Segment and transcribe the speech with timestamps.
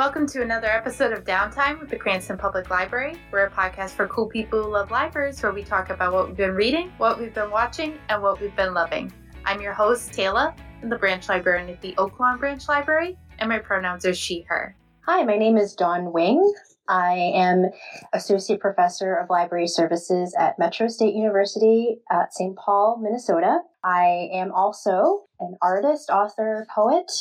[0.00, 3.16] welcome to another episode of Downtime with the Cranston Public Library.
[3.30, 6.36] We're a podcast for cool people who love libraries where we talk about what we've
[6.38, 9.12] been reading, what we've been watching, and what we've been loving.
[9.44, 14.06] I'm your host, Tayla, the branch librarian at the Oaklawn Branch Library, and my pronouns
[14.06, 14.74] are she, her.
[15.04, 16.50] Hi, my name is Dawn Wing.
[16.88, 17.66] I am
[18.14, 22.56] Associate Professor of Library Services at Metro State University at St.
[22.56, 23.58] Paul, Minnesota.
[23.84, 27.12] I am also an artist, author, poet,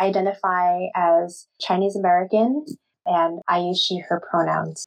[0.00, 2.64] identify as Chinese American,
[3.06, 4.86] and I use she, her pronouns.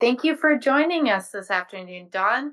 [0.00, 2.52] Thank you for joining us this afternoon, Dawn.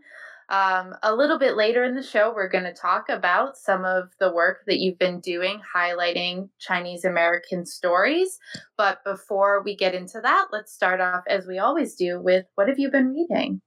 [0.49, 4.09] Um, a little bit later in the show, we're going to talk about some of
[4.19, 8.39] the work that you've been doing highlighting Chinese American stories.
[8.75, 12.67] But before we get into that, let's start off, as we always do, with what
[12.67, 13.61] have you been reading?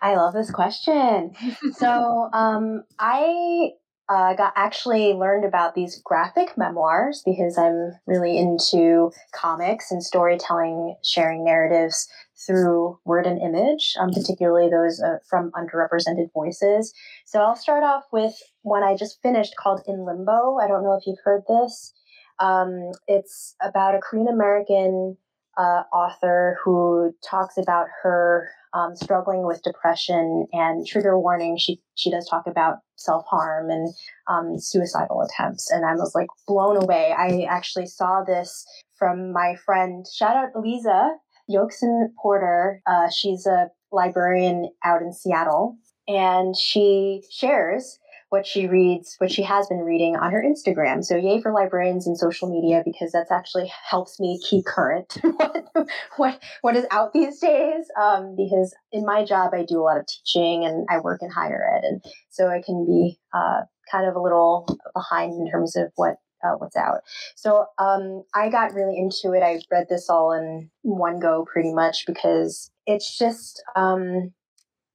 [0.00, 1.32] I love this question.
[1.72, 3.72] so, um, I
[4.08, 10.96] uh, got actually learned about these graphic memoirs because I'm really into comics and storytelling,
[11.04, 12.08] sharing narratives
[12.46, 16.92] through word and image, um, particularly those uh, from underrepresented voices.
[17.24, 20.58] So I'll start off with one I just finished called In Limbo.
[20.62, 21.92] I don't know if you've heard this.
[22.38, 25.16] Um, it's about a Korean American
[25.56, 31.56] uh, author who talks about her um, struggling with depression and trigger warning.
[31.58, 33.88] She she does talk about self harm and
[34.28, 37.14] um, suicidal attempts, and I was like blown away.
[37.16, 38.66] I actually saw this
[38.98, 40.04] from my friend.
[40.12, 41.12] Shout out Eliza
[41.50, 42.82] Yokson Porter.
[42.86, 47.98] Uh, she's a librarian out in Seattle, and she shares
[48.28, 51.04] what she reads, what she has been reading on her Instagram.
[51.04, 55.64] So yay for librarians and social media because that's actually helps me keep current what,
[56.16, 57.86] what, what is out these days.
[58.00, 61.30] Um, because in my job, I do a lot of teaching and I work in
[61.30, 61.84] higher ed.
[61.84, 66.16] And so I can be uh, kind of a little behind in terms of what
[66.44, 67.00] uh, what's out.
[67.34, 69.42] So um, I got really into it.
[69.42, 74.32] I read this all in one go pretty much because it's just um,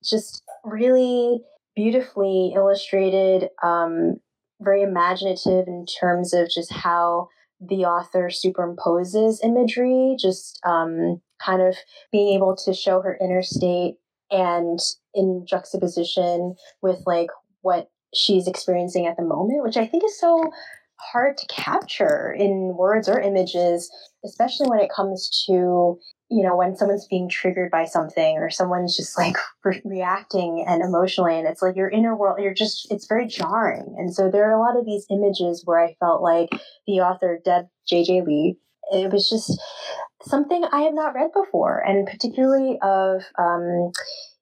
[0.03, 1.41] just really
[1.81, 4.17] beautifully illustrated, um,
[4.59, 7.27] very imaginative in terms of just how
[7.59, 11.75] the author superimposes imagery, just um, kind of
[12.11, 13.95] being able to show her inner state
[14.29, 14.77] and
[15.15, 17.29] in juxtaposition with like
[17.61, 20.51] what she's experiencing at the moment, which I think is so
[20.97, 23.89] hard to capture in words or images,
[24.23, 25.97] especially when it comes to
[26.31, 30.81] you know, when someone's being triggered by something or someone's just like re- reacting and
[30.81, 33.95] emotionally, and it's like your inner world, you're just, it's very jarring.
[33.97, 36.49] And so there are a lot of these images where I felt like
[36.87, 38.21] the author, Deb J.J.
[38.25, 38.55] Lee,
[38.93, 39.59] it was just
[40.23, 43.91] something I have not read before, and particularly of, um,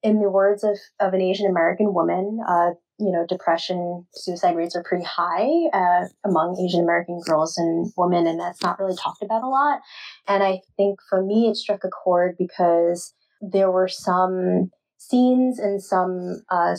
[0.04, 4.76] in the words of, of an Asian American woman, uh, you know, depression, suicide rates
[4.76, 9.24] are pretty high uh, among Asian American girls and women, and that's not really talked
[9.24, 9.80] about a lot.
[10.28, 15.82] And I think for me, it struck a chord because there were some scenes and
[15.82, 16.76] some, uh,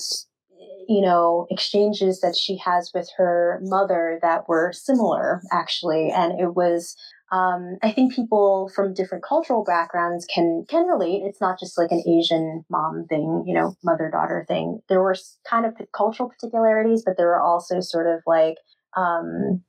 [0.88, 6.10] you know, exchanges that she has with her mother that were similar, actually.
[6.10, 6.96] And it was
[7.32, 11.22] um, I think people from different cultural backgrounds can can relate.
[11.24, 14.80] It's not just like an Asian mom thing, you know, mother daughter thing.
[14.88, 15.14] There were
[15.48, 18.56] kind of cultural particularities, but there were also sort of like
[18.96, 19.62] um,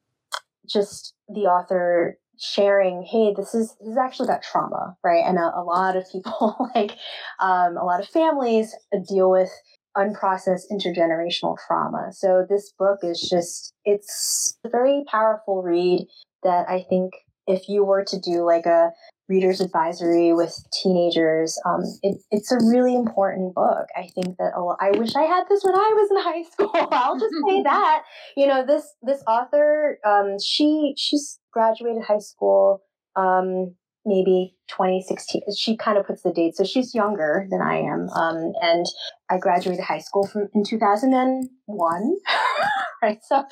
[0.68, 5.24] just the author sharing, hey, this is this is actually about trauma, right?
[5.24, 6.94] And a, a lot of people, like
[7.40, 8.76] um, a lot of families,
[9.08, 9.52] deal with
[9.96, 12.12] unprocessed intergenerational trauma.
[12.12, 16.08] So this book is just it's a very powerful read
[16.44, 17.14] that I think
[17.52, 18.92] if you were to do like a
[19.28, 23.88] reader's advisory with teenagers, um, it, it's a really important book.
[23.96, 26.88] I think that oh, I wish I had this when I was in high school.
[26.92, 28.04] I'll just say that.
[28.36, 32.82] You know, this this author, um, she she's graduated high school,
[33.16, 33.76] um,
[34.06, 35.42] maybe 2016.
[35.58, 38.10] She kind of puts the date, so she's younger than I am.
[38.10, 38.86] Um, and
[39.30, 42.16] I graduated high school from in 2001,
[43.02, 43.20] right?
[43.24, 43.44] So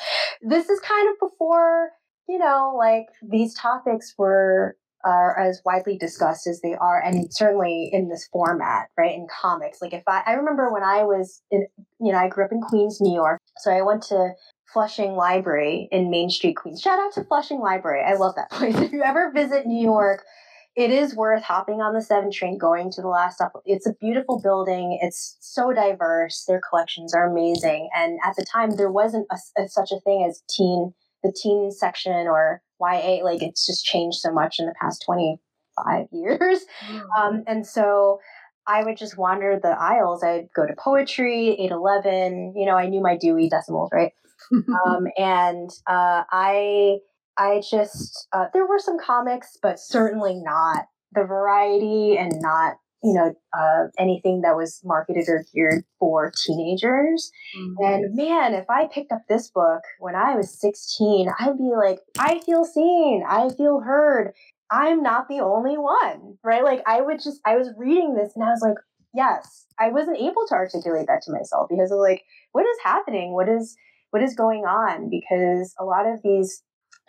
[0.41, 1.91] this is kind of before
[2.29, 7.89] you know, like these topics were are as widely discussed as they are, and certainly
[7.91, 9.15] in this format, right?
[9.15, 11.65] In comics, like if I, I remember when I was in,
[11.99, 14.33] you know, I grew up in Queens, New York, so I went to
[14.71, 16.81] Flushing Library in Main Street, Queens.
[16.81, 18.77] Shout out to Flushing Library, I love that place.
[18.77, 20.23] If you ever visit New York,
[20.75, 23.53] it is worth hopping on the seven train, going to the last stop.
[23.65, 24.99] It's a beautiful building.
[25.01, 26.43] It's so diverse.
[26.47, 30.25] Their collections are amazing, and at the time, there wasn't a, a, such a thing
[30.29, 30.93] as teen
[31.23, 36.07] the teen section or YA, like it's just changed so much in the past 25
[36.11, 36.59] years.
[36.87, 37.11] Mm-hmm.
[37.21, 38.19] Um, and so
[38.67, 40.23] I would just wander the aisles.
[40.23, 44.11] I'd go to poetry, 811, you know, I knew my Dewey decimals, right?
[44.53, 46.99] um, and uh, I
[47.39, 53.13] I just, uh, there were some comics, but certainly not the variety and not, you
[53.13, 57.31] know, uh, anything that was marketed or geared for teenagers.
[57.57, 57.83] Mm-hmm.
[57.83, 61.99] And man, if I picked up this book when I was 16, I'd be like,
[62.17, 64.33] I feel seen, I feel heard.
[64.71, 66.63] I'm not the only one, right?
[66.63, 68.77] Like I would just, I was reading this and I was like,
[69.13, 73.33] yes, I wasn't able to articulate that to myself because of like, what is happening?
[73.33, 73.75] What is,
[74.11, 75.09] what is going on?
[75.09, 76.63] Because a lot of these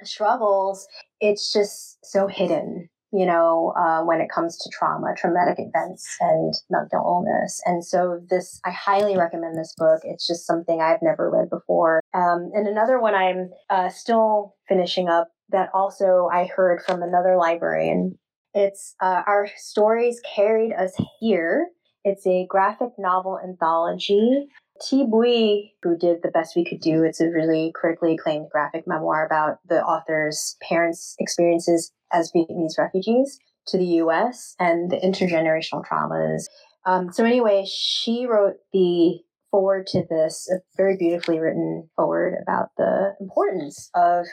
[0.04, 0.86] struggles,
[1.20, 6.54] it's just so hidden, you know, uh, when it comes to trauma, traumatic events, and
[6.70, 7.60] mental illness.
[7.66, 10.00] And so, this, I highly recommend this book.
[10.04, 12.00] It's just something I've never read before.
[12.14, 17.36] Um, and another one I'm uh, still finishing up that also I heard from another
[17.36, 18.18] librarian.
[18.54, 21.68] It's uh, Our Stories Carried Us Here.
[22.04, 24.46] It's a graphic novel anthology.
[24.82, 28.86] Thi Bui, who did The Best We Could Do, it's a really critically acclaimed graphic
[28.86, 35.84] memoir about the author's parents' experiences as Vietnamese refugees to the US and the intergenerational
[35.84, 36.44] traumas.
[36.86, 39.20] Um, so, anyway, she wrote the
[39.50, 44.26] foreword to this, a very beautifully written foreword about the importance of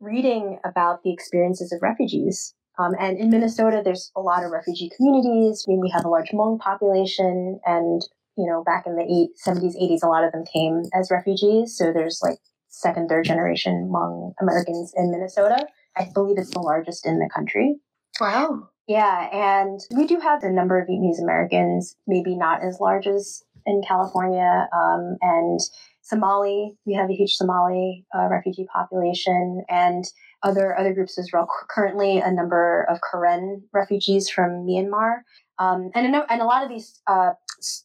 [0.00, 2.54] reading about the experiences of refugees.
[2.78, 5.64] Um, and in Minnesota, there's a lot of refugee communities.
[5.66, 8.02] I mean, we have a large Hmong population, and
[8.36, 11.76] you know, back in the eight, 70s, 80s, a lot of them came as refugees.
[11.76, 15.66] So there's like second, third generation Hmong Americans in Minnesota.
[15.96, 17.76] I believe it's the largest in the country.
[18.20, 18.68] Wow.
[18.88, 23.44] Yeah, and we do have a number of Vietnamese Americans, maybe not as large as
[23.64, 25.60] in California, um, and
[26.02, 26.74] Somali.
[26.84, 30.04] We have a huge Somali uh, refugee population, and
[30.42, 31.48] other other groups as well.
[31.70, 35.22] Currently, a number of Karen refugees from Myanmar,
[35.58, 37.32] um, and a, and a lot of these uh,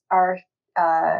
[0.09, 0.39] are
[0.75, 1.19] uh,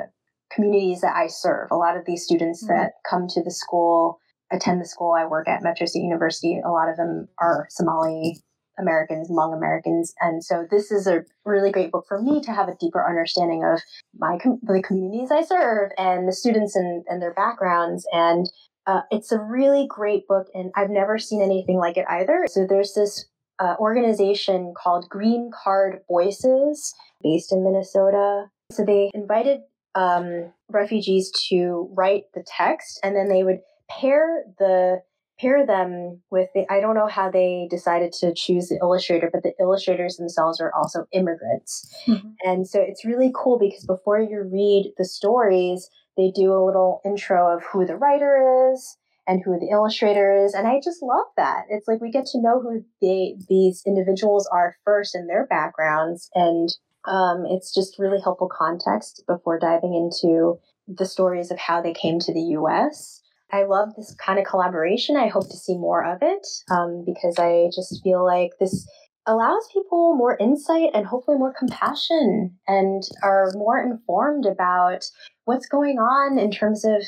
[0.51, 1.69] communities that I serve.
[1.69, 2.73] A lot of these students mm-hmm.
[2.73, 4.19] that come to the school,
[4.51, 6.59] attend the school I work at, Metro State University.
[6.63, 8.41] A lot of them are Somali
[8.79, 10.13] Americans, Hmong Americans.
[10.19, 13.63] And so this is a really great book for me to have a deeper understanding
[13.63, 13.81] of
[14.17, 18.05] my com- the communities I serve and the students and, and their backgrounds.
[18.11, 18.49] And
[18.85, 22.45] uh, it's a really great book, and I've never seen anything like it either.
[22.47, 23.25] So there's this
[23.59, 28.45] uh, organization called Green Card Voices based in Minnesota.
[28.71, 29.59] So they invited
[29.95, 35.01] um, refugees to write the text, and then they would pair the
[35.39, 39.43] pair them with the i don't know how they decided to choose the illustrator but
[39.43, 41.93] the illustrators themselves are also immigrants.
[42.07, 42.29] Mm-hmm.
[42.43, 47.01] and so it's really cool because before you read the stories they do a little
[47.05, 48.97] intro of who the writer is
[49.27, 51.63] and who the illustrator is and i just love that.
[51.69, 56.29] It's like we get to know who they these individuals are first and their backgrounds
[56.33, 56.69] and
[57.05, 62.19] um, it's just really helpful context before diving into the stories of how they came
[62.19, 63.21] to the us
[63.51, 65.15] I love this kind of collaboration.
[65.15, 68.87] I hope to see more of it um, because I just feel like this
[69.25, 75.03] allows people more insight and hopefully more compassion and are more informed about
[75.45, 77.03] what's going on in terms of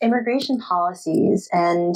[0.00, 1.94] immigration policies and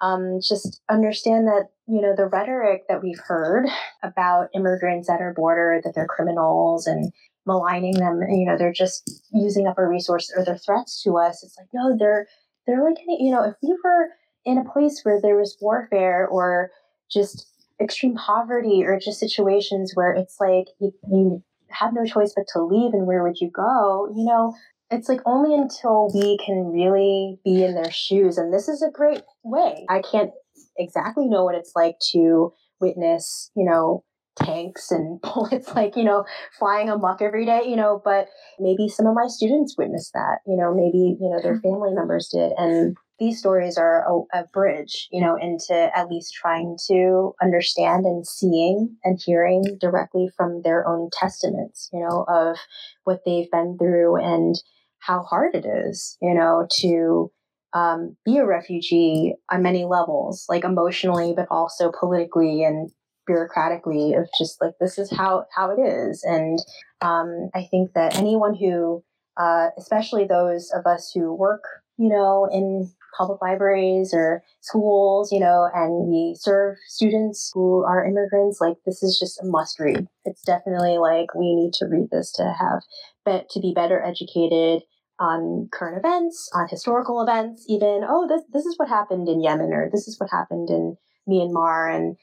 [0.00, 3.66] um, just understand that you know the rhetoric that we've heard
[4.02, 7.12] about immigrants at our border that they're criminals and
[7.46, 11.42] maligning them you know they're just using up our resources or they're threats to us
[11.42, 12.26] it's like no they're
[12.68, 14.08] they're like, you know, if we were
[14.44, 16.70] in a place where there was warfare or
[17.10, 22.46] just extreme poverty or just situations where it's like you, you have no choice but
[22.52, 24.54] to leave and where would you go, you know,
[24.90, 28.38] it's like only until we can really be in their shoes.
[28.38, 29.86] And this is a great way.
[29.88, 30.30] I can't
[30.76, 34.04] exactly know what it's like to witness, you know,
[34.42, 36.24] tanks and bullets like you know
[36.58, 38.28] flying amok every day you know but
[38.58, 42.28] maybe some of my students witnessed that you know maybe you know their family members
[42.32, 42.52] did.
[42.56, 48.04] And these stories are a, a, bridge you know into at least trying to understand
[48.04, 52.56] and seeing and hearing directly from their own testaments you know of
[53.04, 54.56] what they've been through and
[55.00, 57.30] how hard it is you know to
[57.74, 62.90] um, be a refugee on many levels like emotionally but also politically and
[63.28, 66.24] bureaucratically of just like this is how how it is.
[66.24, 66.58] And
[67.00, 69.02] um, i think that anyone who
[69.36, 71.62] uh, especially those of us who work
[71.96, 78.04] you know in public libraries or schools you know and we serve students who are
[78.04, 80.06] immigrants like this is just a must read.
[80.24, 82.82] It's definitely like we need to read this to have
[83.24, 84.82] but to be better educated
[85.20, 89.72] on current events on historical events even oh this this is what happened in yemen
[89.72, 90.96] or this is what happened in
[91.28, 92.16] myanmar and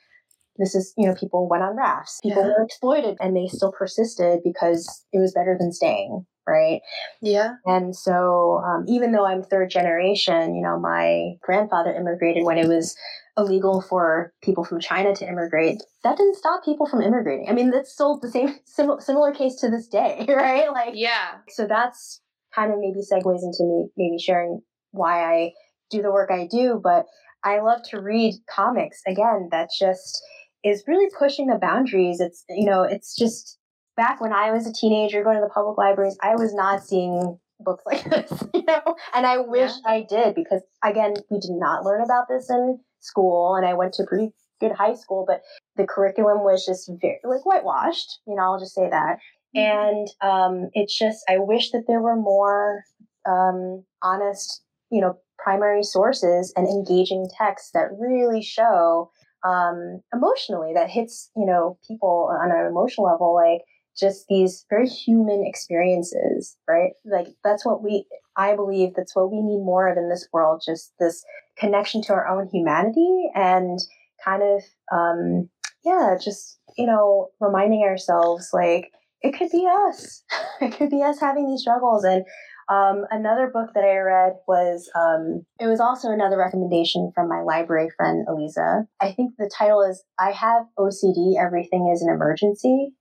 [0.57, 2.19] this is, you know, people went on rafts.
[2.23, 2.53] People yeah.
[2.57, 6.25] were exploited and they still persisted because it was better than staying.
[6.47, 6.81] right?
[7.21, 7.55] Yeah.
[7.65, 12.67] And so, um, even though I'm third generation, you know, my grandfather immigrated when it
[12.67, 12.95] was
[13.37, 15.83] illegal for people from China to immigrate.
[16.03, 17.49] That didn't stop people from immigrating.
[17.49, 20.71] I mean, that's still the same similar, similar case to this day, right?
[20.71, 21.39] Like, yeah.
[21.49, 22.21] So that's
[22.53, 25.51] kind of maybe segues into me maybe sharing why I
[25.89, 27.05] do the work I do, but
[27.43, 29.49] I love to read comics again.
[29.51, 30.21] that's just
[30.65, 32.19] is really pushing the boundaries.
[32.19, 33.57] It's you know, it's just
[33.95, 37.39] back when I was a teenager going to the public libraries, I was not seeing
[37.59, 39.91] books like this, you know, and I wish yeah.
[39.91, 43.93] I did because again, we did not learn about this in school, and I went
[43.93, 45.41] to pretty good high school, but
[45.75, 48.19] the curriculum was just very like whitewashed.
[48.27, 49.17] You know, I'll just say that.
[49.55, 49.59] Mm-hmm.
[49.59, 52.83] And um, it's just I wish that there were more
[53.29, 59.11] um, honest, you know, primary sources and engaging texts that really show
[59.45, 63.61] um, emotionally that hits you know people on an emotional level like
[63.97, 66.91] just these very human experiences right?
[67.05, 68.05] Like that's what we
[68.37, 71.23] i believe that's what we need more of in this world just this
[71.57, 73.79] connection to our own humanity and
[74.23, 74.61] kind of
[74.91, 75.49] um
[75.85, 78.91] yeah just you know reminding ourselves like
[79.25, 80.23] it could be us.
[80.61, 82.23] It could be us having these struggles and
[82.67, 87.41] um, another book that I read was um, it was also another recommendation from my
[87.41, 88.87] library friend Eliza.
[88.99, 91.35] I think the title is "I Have OCD.
[91.39, 92.93] Everything is an Emergency,"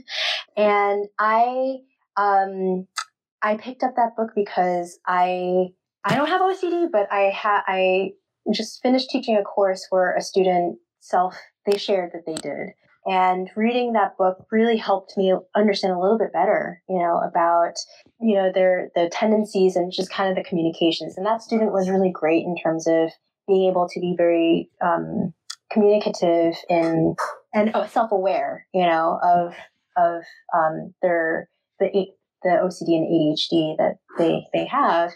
[0.56, 1.78] and I
[2.16, 2.86] um,
[3.42, 5.68] I picked up that book because I
[6.04, 8.12] I don't have OCD, but I ha- I
[8.52, 11.36] just finished teaching a course where a student self
[11.66, 12.70] they shared that they did
[13.06, 17.74] and reading that book really helped me understand a little bit better you know about
[18.20, 21.16] you know their the tendencies and just kind of the communications.
[21.16, 23.10] And that student was really great in terms of
[23.48, 25.32] being able to be very um,
[25.72, 27.16] communicative and
[27.54, 29.54] and oh, self-aware you know of
[29.96, 30.22] of
[30.54, 32.06] um, their the
[32.42, 35.12] the OCD and ADHD that they they have.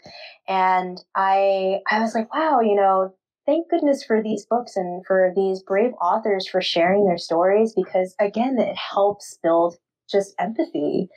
[0.49, 3.14] And I I was like wow you know
[3.47, 8.15] thank goodness for these books and for these brave authors for sharing their stories because
[8.21, 9.77] again it helps build
[10.11, 11.09] just empathy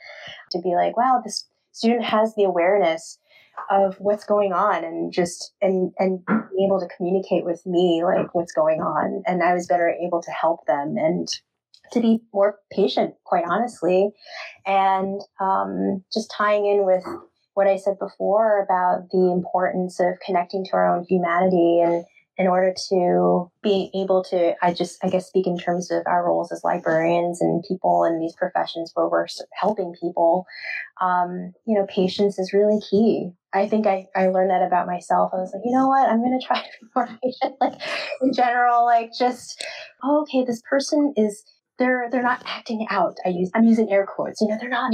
[0.50, 3.18] to be like wow this student has the awareness
[3.70, 8.34] of what's going on and just and and being able to communicate with me like
[8.34, 9.22] what's going on.
[9.26, 11.28] And i was better able to help them and
[11.92, 14.10] to be more patient quite honestly.
[14.66, 17.04] And um, just tying in with
[17.54, 22.04] what i said before about the importance of connecting to our own humanity and
[22.38, 26.24] in order to be able to, I just, I guess, speak in terms of our
[26.24, 29.26] roles as librarians and people in these professions where we're
[29.60, 30.46] helping people,
[31.00, 33.32] um, you know, patience is really key.
[33.52, 35.32] I think I, I learned that about myself.
[35.34, 36.08] I was like, you know what?
[36.08, 37.56] I'm going to try to be more patient.
[37.60, 37.80] Like
[38.22, 39.64] in general, like just,
[40.04, 41.42] oh, okay, this person is,
[41.80, 43.16] they're, they're not acting out.
[43.26, 44.92] I use, I'm using air quotes, you know, they're not,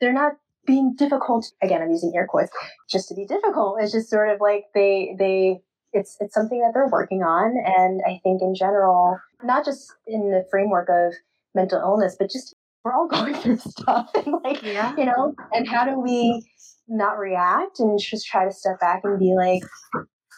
[0.00, 0.32] they're not
[0.66, 1.46] being difficult.
[1.62, 2.50] Again, I'm using air quotes
[2.90, 3.78] just to be difficult.
[3.80, 5.60] It's just sort of like they, they,
[5.92, 7.54] it's it's something that they're working on.
[7.64, 11.14] And i think in general not just in the framework of
[11.54, 12.54] mental illness but just
[12.84, 14.94] we're all going through stuff and like yeah.
[14.96, 16.44] you know and how do we
[16.88, 19.62] not react and just try to step back and be like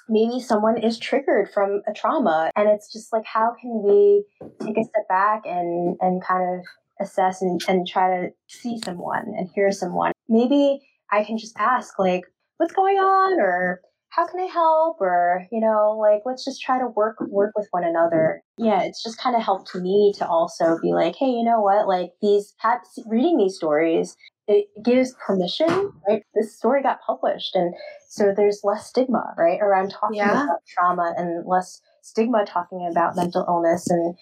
[0.09, 2.50] maybe someone is triggered from a trauma.
[2.56, 4.25] And it's just like how can we
[4.61, 6.64] take a step back and and kind of
[7.00, 10.12] assess and, and try to see someone and hear someone?
[10.28, 10.80] Maybe
[11.11, 12.23] i can just ask like
[12.59, 13.40] what's going on?
[13.40, 13.80] or
[14.12, 15.00] how can I help?
[15.00, 18.42] Or, you know, like, let's just try to work, work with one another.
[18.59, 18.83] Yeah.
[18.83, 21.88] It's just kind of helped me to also be like, Hey, you know what?
[21.88, 24.14] Like these, have, reading these stories,
[24.49, 26.23] it gives permission, right?
[26.35, 27.57] This story got published.
[27.57, 27.75] And
[28.11, 29.59] so there's less stigma, right?
[29.62, 30.45] Around talking yeah.
[30.45, 33.88] about trauma and less stigma talking about mental illness.
[33.88, 34.14] And,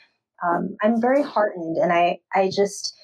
[0.45, 2.95] um, I'm very heartened and I, I just,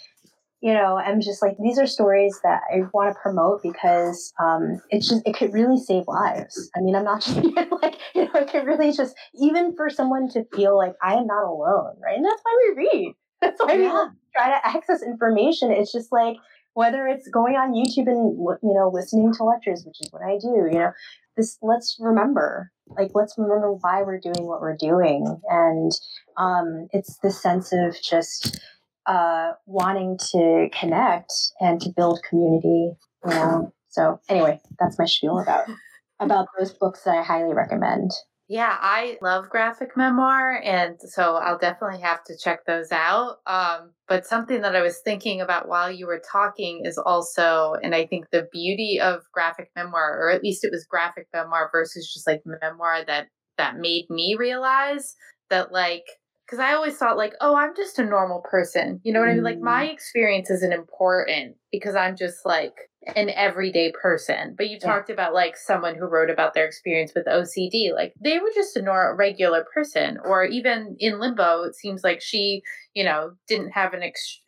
[0.66, 4.82] you know, I'm just like these are stories that I want to promote because um,
[4.90, 6.68] it's just it could really save lives.
[6.76, 10.28] I mean, I'm not just like you know, it could really just even for someone
[10.30, 12.16] to feel like I am not alone, right?
[12.16, 13.14] And that's why we read.
[13.40, 14.06] That's why yeah.
[14.06, 15.70] we try to access information.
[15.70, 16.36] It's just like
[16.72, 20.38] whether it's going on YouTube and you know listening to lectures, which is what I
[20.38, 20.68] do.
[20.72, 20.92] You know,
[21.36, 25.92] this let's remember like let's remember why we're doing what we're doing, and
[26.38, 28.58] um, it's the sense of just
[29.06, 32.92] uh, wanting to connect and to build community.
[33.24, 33.72] You know?
[33.88, 35.66] So anyway, that's my spiel about
[36.20, 38.10] about those books that I highly recommend.
[38.48, 43.38] Yeah, I love graphic memoir, and so I'll definitely have to check those out.
[43.44, 47.92] Um, but something that I was thinking about while you were talking is also, and
[47.92, 52.08] I think the beauty of graphic memoir, or at least it was graphic memoir versus
[52.12, 53.26] just like memoir that
[53.58, 55.16] that made me realize
[55.50, 56.04] that like
[56.46, 59.00] because I always thought like, oh, I'm just a normal person.
[59.02, 59.28] You know what.
[59.28, 59.42] I mean?
[59.42, 59.92] Like my mm.
[59.92, 62.74] experience isn't important because I'm just like
[63.14, 64.54] an everyday person.
[64.56, 67.92] But you talked about like someone who wrote about their experience with OCD.
[67.92, 70.18] Like they were just a normal, regular person.
[70.24, 72.62] Or even in limbo, it seems like she,
[72.94, 74.40] you know, didn't have an ex-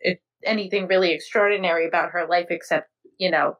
[0.45, 3.57] anything really extraordinary about her life except, you know,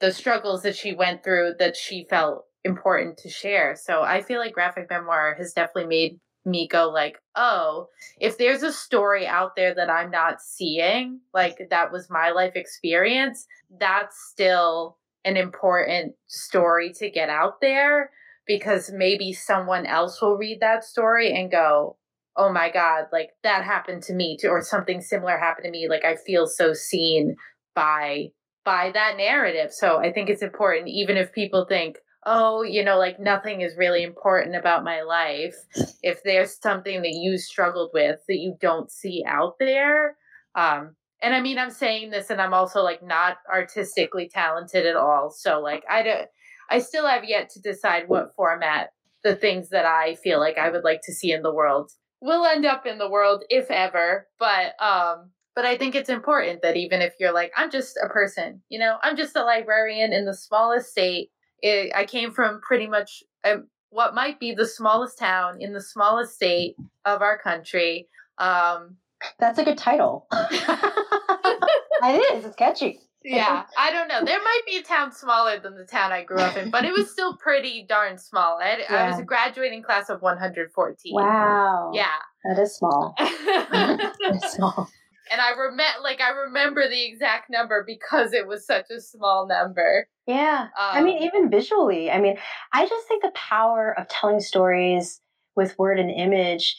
[0.00, 3.76] the struggles that she went through that she felt important to share.
[3.76, 7.88] So I feel like graphic memoir has definitely made me go like, oh,
[8.18, 12.52] if there's a story out there that I'm not seeing, like that was my life
[12.54, 13.46] experience,
[13.78, 18.10] that's still an important story to get out there
[18.46, 21.96] because maybe someone else will read that story and go,
[22.36, 25.88] oh my God, like that happened to me too, or something similar happened to me.
[25.88, 27.36] Like I feel so seen
[27.74, 28.28] by
[28.64, 29.72] by that narrative.
[29.72, 33.76] So I think it's important, even if people think, oh, you know, like nothing is
[33.76, 35.54] really important about my life.
[36.02, 40.16] If there's something that you struggled with that you don't see out there,
[40.56, 44.96] um, and I mean, I'm saying this, and I'm also like not artistically talented at
[44.96, 45.30] all.
[45.30, 46.28] So like, I don't,
[46.68, 48.90] I still have yet to decide what format
[49.22, 52.44] the things that I feel like I would like to see in the world will
[52.44, 54.26] end up in the world, if ever.
[54.38, 58.08] But um, but I think it's important that even if you're like, I'm just a
[58.08, 61.30] person, you know, I'm just a librarian in the smallest state
[61.62, 65.80] it, I came from pretty much um, what might be the smallest town in the
[65.80, 68.08] smallest state of our country.
[68.38, 68.96] Um,
[69.38, 70.26] That's a good title.
[70.32, 72.44] it is.
[72.44, 73.00] It's catchy.
[73.24, 74.24] Yeah, I don't know.
[74.24, 76.92] There might be a town smaller than the town I grew up in, but it
[76.92, 78.60] was still pretty darn small.
[78.62, 79.04] I, yeah.
[79.04, 81.12] I was a graduating class of 114.
[81.12, 81.90] Wow.
[81.92, 82.06] Yeah.
[82.44, 83.16] That is small.
[83.18, 84.88] that is small
[85.30, 89.46] and I remember like I remember the exact number because it was such a small
[89.46, 90.08] number.
[90.26, 90.68] Yeah.
[90.78, 92.10] Um, I mean um, even visually.
[92.10, 92.36] I mean,
[92.72, 95.20] I just think the power of telling stories
[95.54, 96.76] with word and image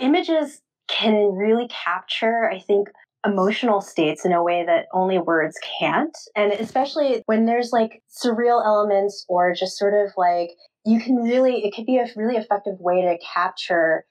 [0.00, 2.88] images can really capture I think
[3.24, 8.64] emotional states in a way that only words can't and especially when there's like surreal
[8.64, 10.50] elements or just sort of like
[10.84, 14.04] you can really it could be a really effective way to capture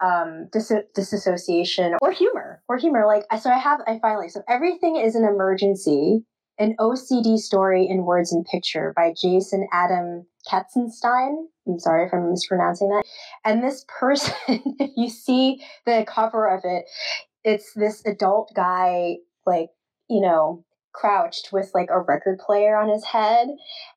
[0.00, 3.06] um, dis- disassociation or humor or humor.
[3.06, 6.24] Like, so I have, I finally, so everything is an emergency,
[6.58, 11.46] an OCD story in words and picture by Jason Adam Katzenstein.
[11.66, 13.04] I'm sorry if I'm mispronouncing that.
[13.44, 16.84] And this person, if you see the cover of it,
[17.44, 19.70] it's this adult guy, like,
[20.08, 23.48] you know, crouched with like a record player on his head.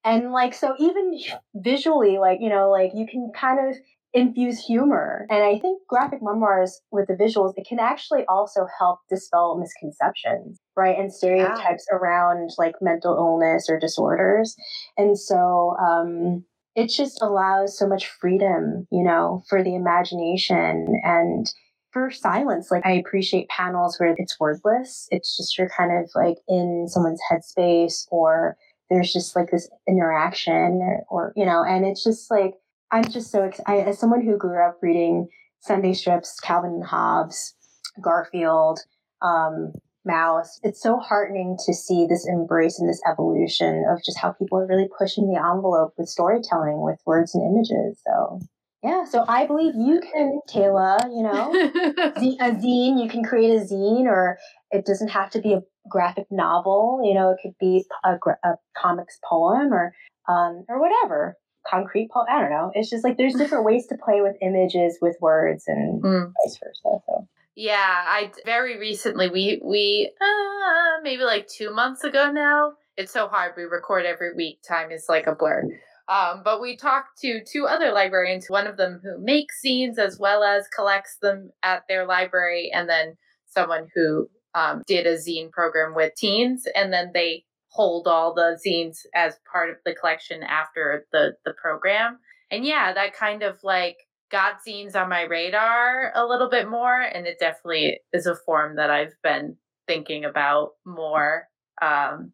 [0.04, 1.20] And like, so even
[1.56, 3.76] visually, like, you know, like you can kind of
[4.13, 5.28] infuse humor.
[5.30, 10.60] And I think graphic memoirs with the visuals, it can actually also help dispel misconceptions,
[10.76, 10.98] right?
[10.98, 14.56] And stereotypes around like mental illness or disorders.
[14.98, 16.45] And so, um,
[16.76, 21.52] it just allows so much freedom, you know, for the imagination and
[21.91, 22.72] for silence.
[22.72, 25.08] Like I appreciate panels where it's wordless.
[25.12, 28.56] It's just you're kind of like in someone's headspace or
[28.89, 32.54] there's just like this interaction or, or you know, and it's just like
[32.91, 33.88] I'm just so excited.
[33.88, 35.28] As someone who grew up reading
[35.60, 37.56] Sunday strips, Calvin and Hobbes,
[38.02, 38.80] Garfield,
[39.21, 39.73] um,
[40.08, 44.58] Maus, it's so heartening to see this embrace and this evolution of just how people
[44.58, 48.02] are really pushing the envelope with storytelling, with words and images.
[48.06, 48.39] So,
[48.84, 51.52] yeah, so I believe you can, Tayla, you know,
[52.39, 54.39] a zine, you can create a zine, or
[54.71, 58.56] it doesn't have to be a graphic novel, you know, it could be a, a
[58.75, 59.93] comics poem or,
[60.28, 61.36] um, or whatever
[61.70, 62.26] concrete poem.
[62.30, 62.72] I don't know.
[62.74, 66.32] It's just like there's different ways to play with images, with words, and mm.
[66.44, 67.00] vice versa.
[67.06, 67.28] So.
[67.56, 72.74] Yeah, I very recently we we uh, maybe like two months ago now.
[72.98, 73.54] It's so hard.
[73.56, 74.60] We record every week.
[74.68, 75.64] Time is like a blur.
[76.08, 78.50] Um, but we talked to two other librarians.
[78.50, 82.90] One of them who makes zines as well as collects them at their library, and
[82.90, 88.34] then someone who um, did a zine program with teens, and then they hold all
[88.34, 92.20] the zines as part of the collection after the the program.
[92.52, 93.98] And yeah, that kind of like
[94.32, 98.76] got zines on my radar a little bit more and it definitely is a form
[98.76, 99.56] that I've been
[99.88, 101.48] thinking about more
[101.82, 102.32] um,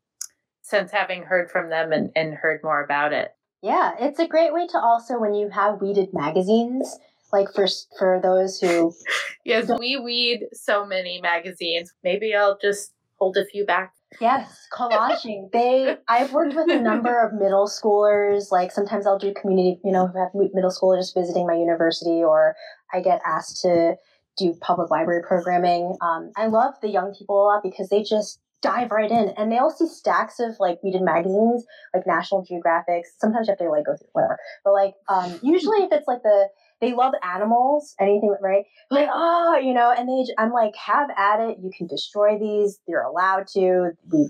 [0.61, 3.29] since having heard from them and, and heard more about it.
[3.61, 6.97] Yeah, it's a great way to also when you have weeded magazines,
[7.31, 7.67] like for
[7.97, 8.93] for those who
[9.45, 11.93] Yes, we weed so many magazines.
[12.03, 15.51] Maybe I'll just hold a few back Yes, collaging.
[15.51, 18.51] they I've worked with a number of middle schoolers.
[18.51, 22.55] Like sometimes I'll do community, you know, have middle schoolers visiting my university, or
[22.93, 23.95] I get asked to
[24.37, 25.95] do public library programming.
[26.01, 29.51] Um, I love the young people a lot because they just dive right in and
[29.51, 33.69] they all see stacks of like weeded magazines like national geographic sometimes you have to
[33.69, 36.47] like go through whatever but like um usually if it's like the
[36.81, 38.65] they love animals, anything right?
[38.91, 41.57] Like, oh, you know, and they, I'm like, have at it.
[41.61, 42.79] You can destroy these.
[42.87, 43.91] You're allowed to.
[44.11, 44.29] We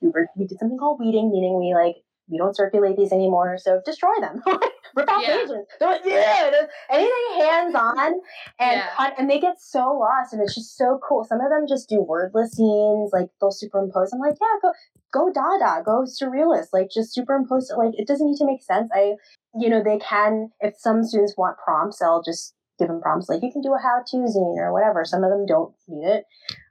[0.00, 1.96] we were we did something called weeding, meaning we like
[2.28, 4.42] we don't circulate these anymore, so destroy them.
[4.98, 5.36] Rip out yeah.
[5.36, 5.50] pages.
[5.78, 6.50] They're like, yeah,
[6.90, 8.12] anything hands on,
[8.58, 9.14] and yeah.
[9.18, 11.24] and they get so lost, and it's just so cool.
[11.24, 14.12] Some of them just do wordless scenes, like they'll superimpose.
[14.12, 14.72] I'm like, yeah, go
[15.12, 17.70] go Dada, go surrealist, like just superimpose.
[17.76, 18.90] Like it doesn't need to make sense.
[18.94, 19.14] I,
[19.58, 23.42] you know, they can if some students want prompts, I'll just give them prompts like
[23.42, 25.04] you can do a how to zine or whatever.
[25.04, 26.24] Some of them don't need it.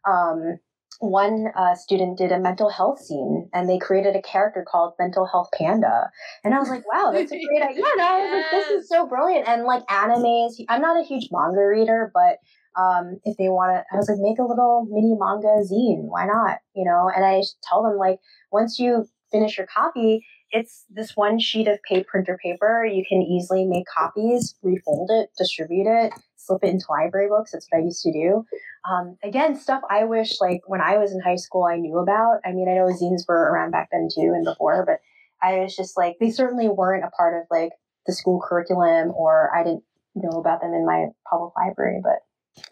[0.07, 0.59] Um,
[0.99, 5.25] one uh, student did a mental health zine and they created a character called mental
[5.25, 6.09] health panda.
[6.43, 7.83] And i was like wow that's a great idea.
[7.97, 9.47] No, i was like this is so brilliant.
[9.47, 12.37] And like animes i'm not a huge manga reader but
[12.79, 16.05] um, if they want to i was like make a little mini manga zine.
[16.09, 16.59] Why not?
[16.75, 17.09] You know?
[17.15, 18.19] And i tell them like
[18.51, 22.85] once you finish your copy it's this one sheet of paper printer paper.
[22.85, 26.13] You can easily make copies refold it distribute it
[26.47, 28.45] slip it into library books that's what i used to do
[28.89, 32.39] um, again, stuff I wish like when I was in high school I knew about.
[32.45, 34.99] I mean, I know zines were around back then too and before, but
[35.45, 37.71] I was just like they certainly weren't a part of like
[38.05, 39.83] the school curriculum or I didn't
[40.15, 42.19] know about them in my public library, but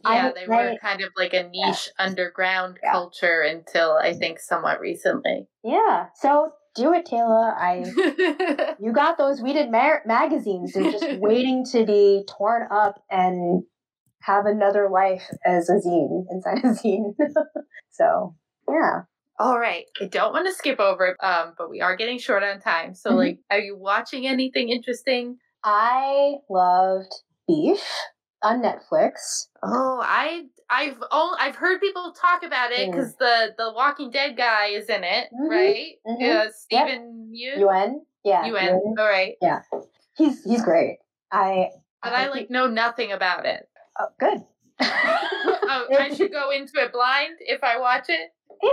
[0.04, 2.06] yeah, I, they were I, kind of like a niche yeah.
[2.06, 2.92] underground yeah.
[2.92, 5.48] culture until I think somewhat recently.
[5.64, 6.08] Yeah.
[6.16, 7.54] So do it, Tayla.
[7.58, 10.74] I you got those weeded ma- magazines.
[10.74, 13.64] They're just waiting to be torn up and
[14.22, 17.16] have another life as a zine inside a zine.
[17.92, 18.36] so
[18.70, 19.02] yeah.
[19.38, 19.84] All right.
[20.02, 22.96] I don't want to skip over, um, but we are getting short on time.
[22.96, 23.18] So, mm-hmm.
[23.18, 25.40] like, are you watching anything interesting?
[25.62, 27.12] I loved
[27.46, 27.84] Beef
[28.42, 29.48] on Netflix.
[29.62, 33.18] Oh, I I've only, I've heard people talk about it because mm.
[33.20, 35.48] the the Walking Dead guy is in it, mm-hmm.
[35.48, 35.94] right?
[36.08, 36.48] Mm-hmm.
[36.48, 37.58] Uh, Steven yep.
[38.24, 38.44] Yeah.
[38.44, 38.80] Yeun.
[38.98, 39.36] All right.
[39.42, 39.62] Yeah.
[40.18, 40.98] He's he's great.
[41.32, 41.70] I.
[42.02, 43.68] But I, I like know nothing about it.
[44.00, 44.40] Oh, good.
[44.82, 48.30] oh, I should go into it blind if I watch it.
[48.62, 48.70] Yeah.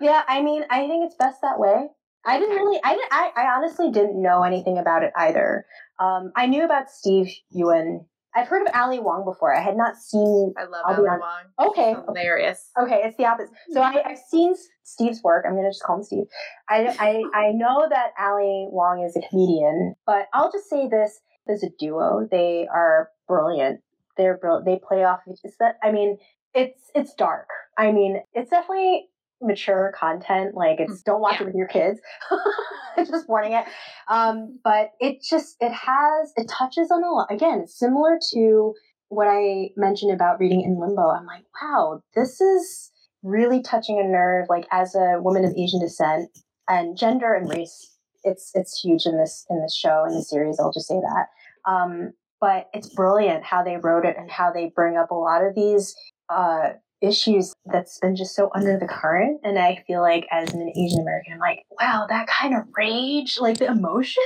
[0.00, 1.88] yeah, I mean, I think it's best that way.
[2.26, 5.64] I didn't really, I, didn't, I, I honestly didn't know anything about it either.
[5.98, 8.04] Um, I knew about Steve Yeun.
[8.34, 9.54] I've heard of Ali Wong before.
[9.54, 10.54] I had not seen.
[10.56, 11.68] I love Ali Wong.
[11.70, 12.70] Okay, hilarious.
[12.80, 13.54] Okay, it's the opposite.
[13.72, 15.44] So I, have seen Steve's work.
[15.46, 16.24] I'm gonna just call him Steve.
[16.68, 21.20] I, I I know that Ali Wong is a comedian, but I'll just say this:
[21.48, 23.80] as a duo, they are brilliant
[24.18, 24.66] they're brilliant.
[24.66, 26.18] They play off of it's that I mean,
[26.52, 27.48] it's it's dark.
[27.78, 29.08] I mean, it's definitely
[29.40, 30.54] mature content.
[30.54, 31.42] Like it's don't watch yeah.
[31.42, 32.00] it with your kids.
[32.98, 33.64] just warning it.
[34.08, 37.28] Um, but it just it has it touches on a lot.
[37.30, 38.74] Again, similar to
[39.08, 41.10] what I mentioned about reading in limbo.
[41.10, 42.90] I'm like, wow, this is
[43.22, 44.46] really touching a nerve.
[44.48, 46.30] Like as a woman of Asian descent
[46.68, 50.58] and gender and race, it's it's huge in this in this show in the series.
[50.58, 51.70] I'll just say that.
[51.70, 55.44] Um, but it's brilliant how they wrote it and how they bring up a lot
[55.44, 55.94] of these
[56.28, 56.70] uh,
[57.00, 59.40] issues that's been just so under the current.
[59.44, 63.38] And I feel like as an Asian American, I'm like, wow, that kind of rage,
[63.40, 64.16] like the emotions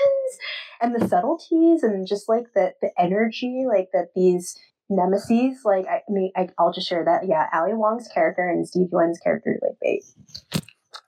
[0.80, 4.58] and the subtleties and just like the, the energy, like that these
[4.88, 7.26] nemesis, like I, I mean, I, will just share that.
[7.26, 10.02] Yeah, Ali Wong's character and Steve Yeun's character, like they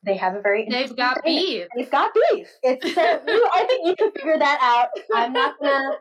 [0.05, 1.67] they have a very they've got beef.
[1.77, 2.49] They've got beef.
[2.63, 4.89] It's so I think you can figure that out.
[5.15, 5.93] I'm not gonna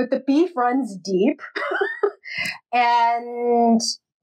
[0.00, 1.42] but the beef runs deep.
[2.72, 3.80] and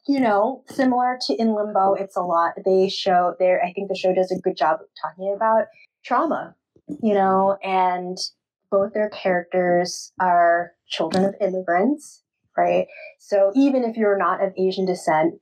[0.08, 2.54] you know, similar to In Limbo, it's a lot.
[2.64, 3.64] They show there.
[3.64, 5.66] I think the show does a good job of talking about
[6.04, 6.56] trauma,
[7.04, 8.18] you know, and
[8.72, 12.24] both their characters are children of immigrants,
[12.58, 12.88] right?
[13.20, 15.36] So even if you're not of Asian descent,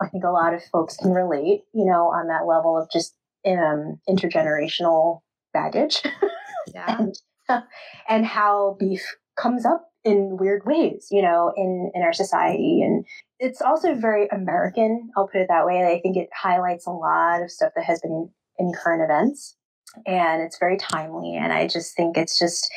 [0.00, 3.14] I think a lot of folks can relate, you know, on that level of just
[3.46, 5.20] um, intergenerational
[5.52, 6.02] baggage.
[6.74, 6.98] Yeah.
[6.98, 7.14] and,
[8.08, 12.82] and how beef comes up in weird ways, you know, in, in our society.
[12.82, 13.04] And
[13.40, 15.82] it's also very American, I'll put it that way.
[15.84, 19.56] I think it highlights a lot of stuff that has been in current events.
[20.06, 21.34] And it's very timely.
[21.34, 22.70] And I just think it's just,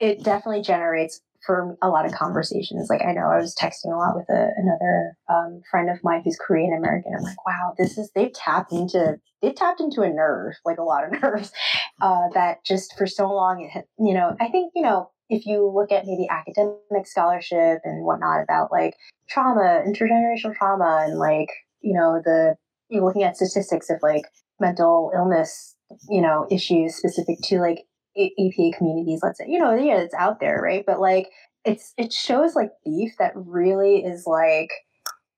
[0.00, 2.88] it definitely generates for a lot of conversations.
[2.88, 6.22] Like I know I was texting a lot with a, another um, friend of mine
[6.24, 7.12] who's Korean American.
[7.16, 10.82] I'm like, wow, this is they've tapped into they've tapped into a nerve, like a
[10.82, 11.52] lot of nerves,
[12.00, 15.72] uh, that just for so long it you know I think you know if you
[15.72, 18.94] look at maybe academic scholarship and whatnot about like
[19.28, 21.48] trauma, intergenerational trauma, and like,
[21.80, 22.56] you know, the,
[22.88, 24.24] you're looking at statistics of like
[24.58, 25.76] mental illness,
[26.08, 27.84] you know, issues specific to like
[28.18, 30.84] APA communities, let's say, you know, yeah, it's out there, right?
[30.84, 31.28] But like,
[31.64, 34.70] it's, it shows like beef that really is like,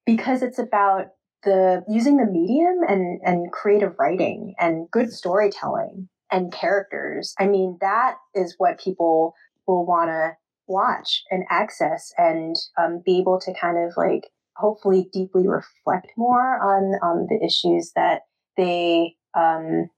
[0.06, 1.08] because it's about
[1.44, 7.34] the using the medium and, and creative writing and good storytelling and characters.
[7.38, 9.34] I mean, that is what people
[9.66, 10.32] will want to
[10.66, 16.58] watch and access and um, be able to kind of like hopefully deeply reflect more
[16.60, 18.22] on um, the issues that
[18.56, 19.88] they um,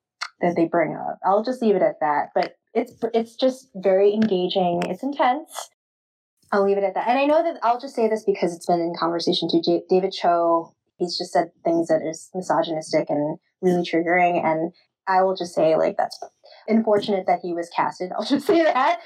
[0.41, 1.19] that they bring up.
[1.25, 2.31] I'll just leave it at that.
[2.35, 4.83] But it's it's just very engaging.
[4.87, 5.71] It's intense.
[6.53, 7.09] I'll leave it at that.
[7.09, 9.61] And I know that I'll just say this because it's been in conversation too.
[9.65, 14.45] J- David Choe, he's just said things that is misogynistic and really triggering.
[14.45, 14.73] And
[15.09, 16.19] I will just say like that's
[16.69, 18.13] unfortunate that he was casted.
[18.19, 19.01] I'll just say that.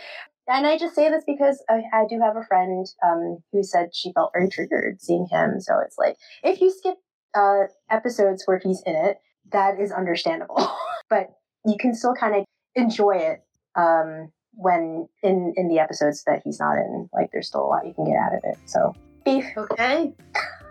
[0.49, 3.95] And I just say this because I, I do have a friend um, who said
[3.95, 5.61] she felt very triggered seeing him.
[5.61, 6.97] So it's like if you skip
[7.35, 9.19] uh, episodes where he's in it,
[9.53, 10.75] that is understandable.
[11.11, 11.35] but
[11.67, 13.45] you can still kind of enjoy it
[13.77, 17.11] um, when in in the episodes that he's not in.
[17.13, 18.57] Like there's still a lot you can get out of it.
[18.65, 18.95] So
[19.27, 19.45] beef.
[19.55, 20.15] Okay.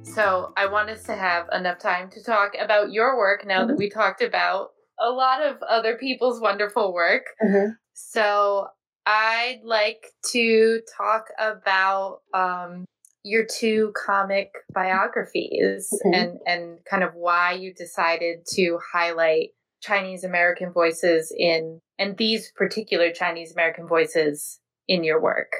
[0.03, 3.67] So, I want us to have enough time to talk about your work now mm-hmm.
[3.67, 7.25] that we talked about a lot of other people's wonderful work.
[7.43, 7.73] Mm-hmm.
[7.93, 8.67] So,
[9.05, 12.85] I'd like to talk about um,
[13.23, 16.13] your two comic biographies mm-hmm.
[16.13, 19.49] and, and kind of why you decided to highlight
[19.85, 25.51] Chinese American voices in and these particular Chinese American voices in your work?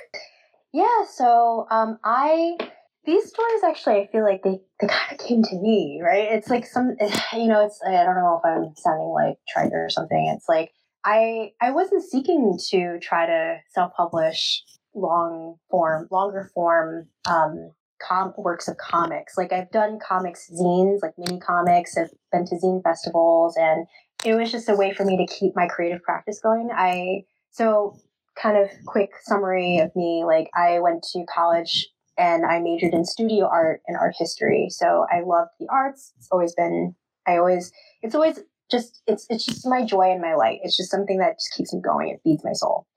[0.74, 2.58] Yeah, so um, I
[3.06, 6.28] these stories actually I feel like they, they kind of came to me, right?
[6.32, 6.96] It's like some
[7.34, 10.34] you know, it's I don't know if I'm sounding like Traeger or something.
[10.36, 10.72] It's like
[11.06, 14.64] I I wasn't seeking to try to self-publish
[14.96, 19.38] long form, longer form um, com- works of comics.
[19.38, 21.98] Like I've done comics zines, like mini comics.
[21.98, 23.86] I've been to zine festivals, and
[24.24, 26.70] it was just a way for me to keep my creative practice going.
[26.74, 27.98] I so
[28.36, 33.06] kind of quick summary of me like I went to college and I majored in
[33.06, 34.68] studio art and art history.
[34.70, 36.14] So I love the arts.
[36.18, 36.96] It's always been
[37.28, 38.40] I always it's always
[38.72, 40.60] just it's it's just my joy and my light.
[40.64, 42.10] It's just something that just keeps me going.
[42.10, 42.88] It feeds my soul.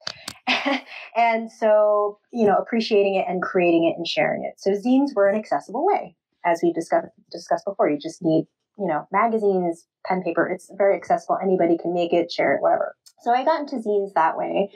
[1.15, 4.55] and so, you know, appreciating it and creating it and sharing it.
[4.57, 7.89] So zines were an accessible way, as we discussed discussed before.
[7.89, 8.45] You just need
[8.79, 11.37] you know, magazines, pen paper, it's very accessible.
[11.41, 12.95] Anybody can make it, share it, whatever.
[13.21, 14.71] So I got into zines that way.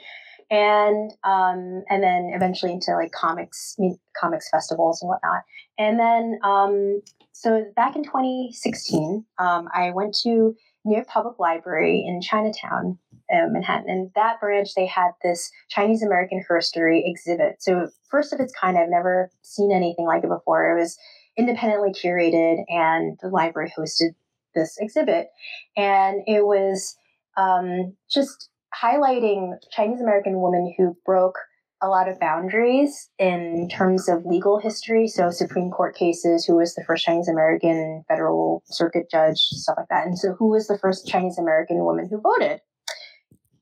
[0.50, 3.76] And um, and then eventually into like comics,
[4.20, 5.42] comics festivals and whatnot.
[5.78, 7.00] And then um,
[7.32, 12.98] so back in 2016, um, I went to New York Public Library in Chinatown,
[13.32, 17.56] uh, Manhattan, and that branch they had this Chinese American history exhibit.
[17.60, 20.76] So first of its kind, I've never seen anything like it before.
[20.76, 20.98] It was
[21.36, 24.14] independently curated, and the library hosted
[24.54, 25.28] this exhibit.
[25.76, 26.96] And it was
[27.36, 31.36] um, just highlighting Chinese American women who broke
[31.82, 35.06] a lot of boundaries in terms of legal history.
[35.06, 39.88] So, Supreme Court cases, who was the first Chinese American federal circuit judge, stuff like
[39.90, 40.06] that.
[40.06, 42.60] And so, who was the first Chinese American woman who voted?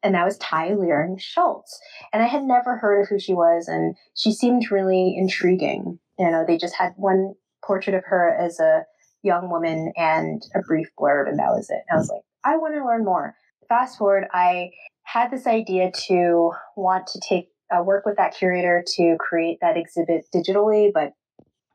[0.05, 1.79] And that was Tye Leung Schulze.
[2.13, 5.99] And I had never heard of who she was, and she seemed really intriguing.
[6.19, 8.85] You know, they just had one portrait of her as a
[9.22, 11.83] young woman and a brief blurb, and that was it.
[11.88, 13.35] And I was like, I want to learn more.
[13.68, 14.70] Fast forward, I
[15.05, 19.77] had this idea to want to take uh, work with that curator to create that
[19.77, 21.12] exhibit digitally, but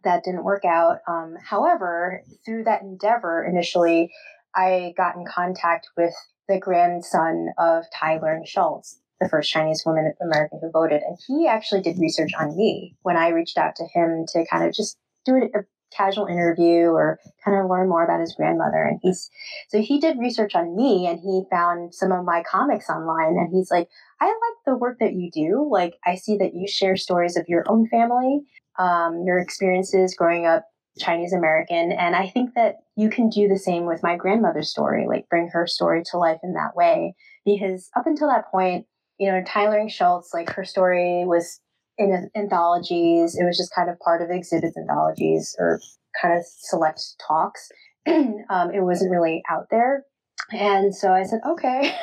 [0.04, 1.00] that didn't work out.
[1.08, 4.12] Um, however, through that endeavor, initially,
[4.56, 6.14] I got in contact with
[6.48, 11.48] the grandson of Tye Leung Schulze, the first Chinese woman American who voted, and he
[11.48, 14.98] actually did research on me when I reached out to him to kind of just
[15.26, 15.60] do a
[15.96, 18.84] casual interview or kind of learn more about his grandmother.
[18.84, 19.30] And he's,
[19.70, 23.50] so he did research on me and he found some of my comics online and
[23.54, 23.88] he's like,
[24.20, 25.68] I like the work that you do.
[25.70, 28.42] Like, I see that you share stories of your own family,
[28.80, 30.66] um, your experiences growing up
[31.00, 31.92] Chinese American.
[31.92, 35.50] And I think that you can do the same with my grandmother's story, like bring
[35.50, 37.16] her story to life in that way.
[37.46, 38.86] Because up until that point,
[39.20, 41.60] you know, Tye Leung Schulze, like her story was
[41.98, 43.38] in anthologies.
[43.40, 45.80] It was just kind of part of exhibits anthologies or
[46.22, 47.70] kind of select talks.
[48.08, 50.04] um, it wasn't really out there.
[50.52, 51.94] And so I said, okay,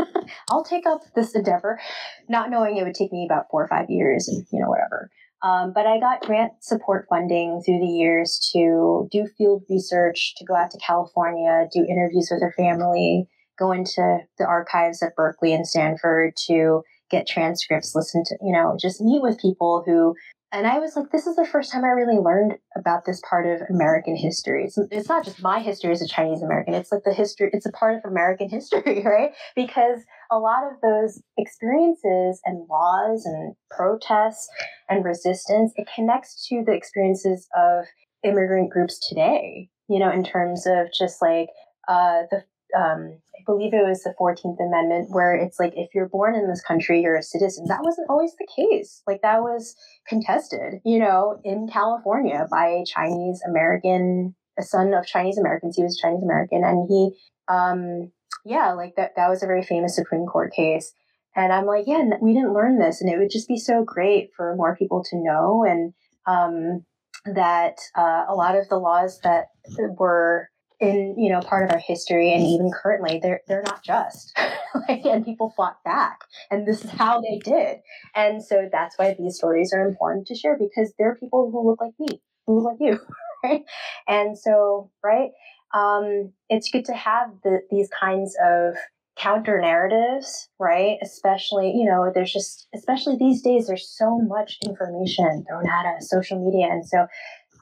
[0.50, 1.80] I'll take up this endeavor,
[2.28, 5.10] not knowing it would take me about four or five years and, you know, whatever.
[5.42, 10.44] Um, but I got grant support funding through the years to do field research, to
[10.44, 15.52] go out to California, do interviews with her family, go into the archives at Berkeley
[15.52, 20.14] and Stanford to get transcripts, listen to, you know, just meet with people who
[20.54, 23.44] and I was like, this is the first time I really learned about this part
[23.44, 24.62] of American history.
[24.62, 27.66] It's, it's not just my history as a Chinese American, it's like the history, it's
[27.66, 29.32] a part of American history, right?
[29.56, 29.98] Because
[30.30, 34.48] a lot of those experiences and laws and protests
[34.88, 37.86] and resistance, it connects to the experiences of
[38.22, 41.48] immigrant groups today, you know, in terms of just like
[41.88, 42.44] uh, the
[42.76, 46.48] um, I believe it was the 14th Amendment, where it's like if you're born in
[46.48, 47.66] this country, you're a citizen.
[47.68, 49.02] That wasn't always the case.
[49.06, 49.74] Like that was
[50.08, 55.76] contested, you know, in California by a Chinese American, a son of Chinese Americans.
[55.76, 57.10] He was Chinese American, and he,
[57.48, 58.12] um,
[58.44, 59.12] yeah, like that.
[59.16, 60.92] That was a very famous Supreme Court case.
[61.36, 64.30] And I'm like, yeah, we didn't learn this, and it would just be so great
[64.36, 65.92] for more people to know, and
[66.26, 66.84] um,
[67.26, 69.46] that uh, a lot of the laws that
[69.98, 70.48] were
[70.84, 74.36] in you know part of our history and even currently they're they're not just.
[74.88, 77.76] Like and people fought back and this is how they did.
[78.16, 81.80] And so that's why these stories are important to share because they're people who look
[81.80, 82.98] like me who look like you
[83.44, 83.62] right?
[84.08, 85.30] And so right
[85.72, 88.74] um, it's good to have the, these kinds of
[89.16, 90.96] counter narratives right?
[91.00, 96.10] Especially you know there's just especially these days there's so much information thrown at us
[96.10, 97.06] social media and so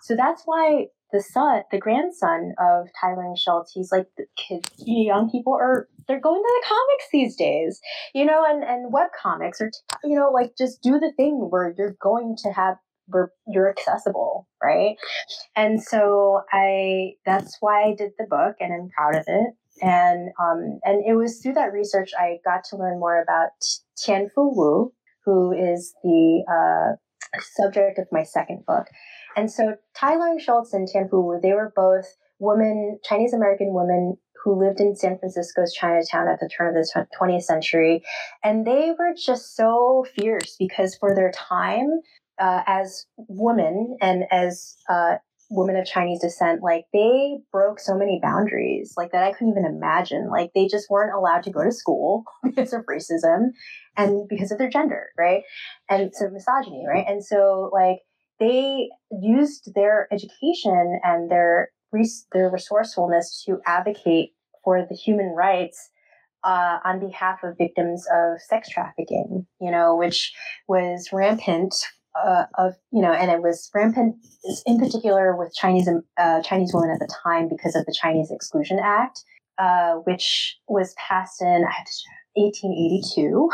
[0.00, 4.68] so that's why the son, the grandson of Tye Leung Schulze, he's like the kids,
[4.78, 7.80] young people are they're going to the comics these days,
[8.14, 9.70] you know, and and web comics or
[10.04, 14.48] you know like just do the thing where you're going to have where you're accessible,
[14.62, 14.96] right?
[15.56, 19.54] And so I that's why I did the book, and I'm proud of it.
[19.80, 23.50] And um and it was through that research I got to learn more about
[23.96, 24.92] Tien Fu Wu,
[25.24, 26.96] who is the uh,
[27.56, 28.86] subject of my second book.
[29.36, 32.06] And so Tye Leung Schulze and Tien Fu, they were both
[32.38, 37.06] women, Chinese American women who lived in San Francisco's Chinatown at the turn of the
[37.18, 38.02] 20th century.
[38.42, 42.00] And they were just so fierce because for their time,
[42.40, 45.16] uh, as women and as uh,
[45.50, 49.64] women of Chinese descent, like they broke so many boundaries, like that I couldn't even
[49.64, 50.28] imagine.
[50.30, 53.50] Like they just weren't allowed to go to school because of racism
[53.96, 55.42] and because of their gender, right?
[55.88, 57.04] And so misogyny, right?
[57.06, 57.98] And so like
[58.38, 61.70] they used their education and their
[62.32, 64.32] their resourcefulness to advocate
[64.64, 65.90] for the human rights
[66.44, 70.32] uh, on behalf of victims of sex trafficking, you know, which
[70.68, 71.74] was rampant
[72.14, 74.16] uh, of you know, and it was rampant
[74.66, 78.78] in particular with Chinese uh, Chinese women at the time because of the Chinese Exclusion
[78.82, 79.24] Act,
[79.58, 81.64] uh, which was passed in
[82.34, 83.50] 1882,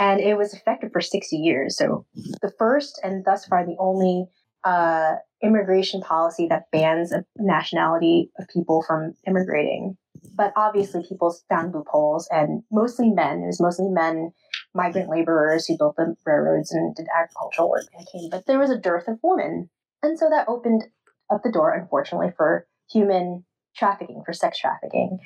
[0.00, 1.76] and it was effective for 60 years.
[1.76, 2.06] So
[2.42, 4.26] the first and thus far the only
[4.64, 9.96] uh, immigration policy that bans a nationality of people from immigrating.
[10.34, 13.42] But obviously, people found loopholes, and mostly men.
[13.42, 14.32] It was mostly men,
[14.74, 17.84] migrant laborers who built the railroads and did agricultural work.
[18.12, 19.70] came, but there was a dearth of women,
[20.02, 20.84] and so that opened
[21.30, 23.44] up the door, unfortunately, for human
[23.76, 25.18] trafficking, for sex trafficking.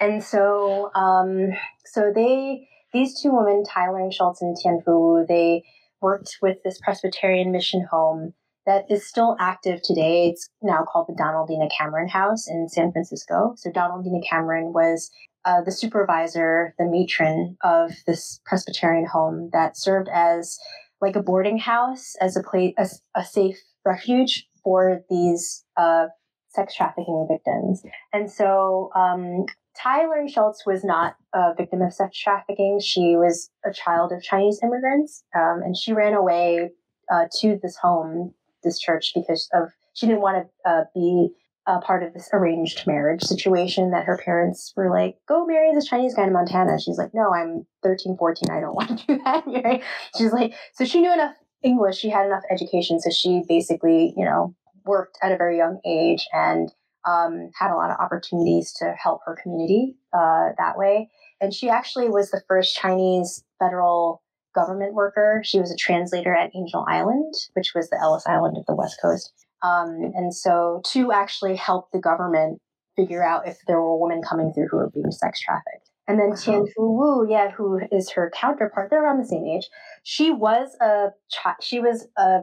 [0.00, 1.50] And so, um,
[1.84, 5.64] so they, these two women, Tye Leung Schulze and Tien Fu, they
[6.00, 8.34] worked with this Presbyterian mission home
[8.66, 10.28] that is still active today.
[10.28, 13.54] It's now called the Donaldina Cameron House in San Francisco.
[13.56, 15.10] So Donaldina Cameron was
[15.44, 20.58] uh, the supervisor, the matron of this Presbyterian home that served as
[21.00, 22.88] like a boarding house, as a place, a,
[23.18, 23.56] a safe
[23.86, 26.06] refuge for these uh,
[26.48, 27.82] sex trafficking victims.
[28.12, 29.46] And so um,
[29.82, 32.80] Tye Leung Schulze was not a victim of sex trafficking.
[32.80, 36.70] She was a child of Chinese immigrants, um, and she ran away
[37.12, 41.30] uh, to this home this church because of she didn't want to uh, be
[41.66, 45.86] a part of this arranged marriage situation that her parents were like, go marry this
[45.86, 46.80] Chinese guy in Montana.
[46.80, 48.50] She's like, no, I'm 13, 14.
[48.50, 49.82] I don't want to do that.
[50.16, 51.98] She's like, so she knew enough English.
[51.98, 53.00] She had enough education.
[53.00, 54.54] So she basically, you know,
[54.84, 56.70] worked at a very young age and
[57.06, 61.08] um, had a lot of opportunities to help her community uh, that way.
[61.40, 64.22] And she actually was the first Chinese federal
[64.54, 65.42] government worker.
[65.44, 68.98] She was a translator at Angel Island, which was the Ellis Island of the West
[69.00, 69.32] Coast.
[69.62, 72.60] Um, and so to actually help the government
[72.96, 75.90] figure out if there were women coming through who were being sex trafficked.
[76.08, 79.68] And then Tien Fu Wu, yeah, who is her counterpart, they're around the same age.
[80.02, 82.40] She was a chi- she was a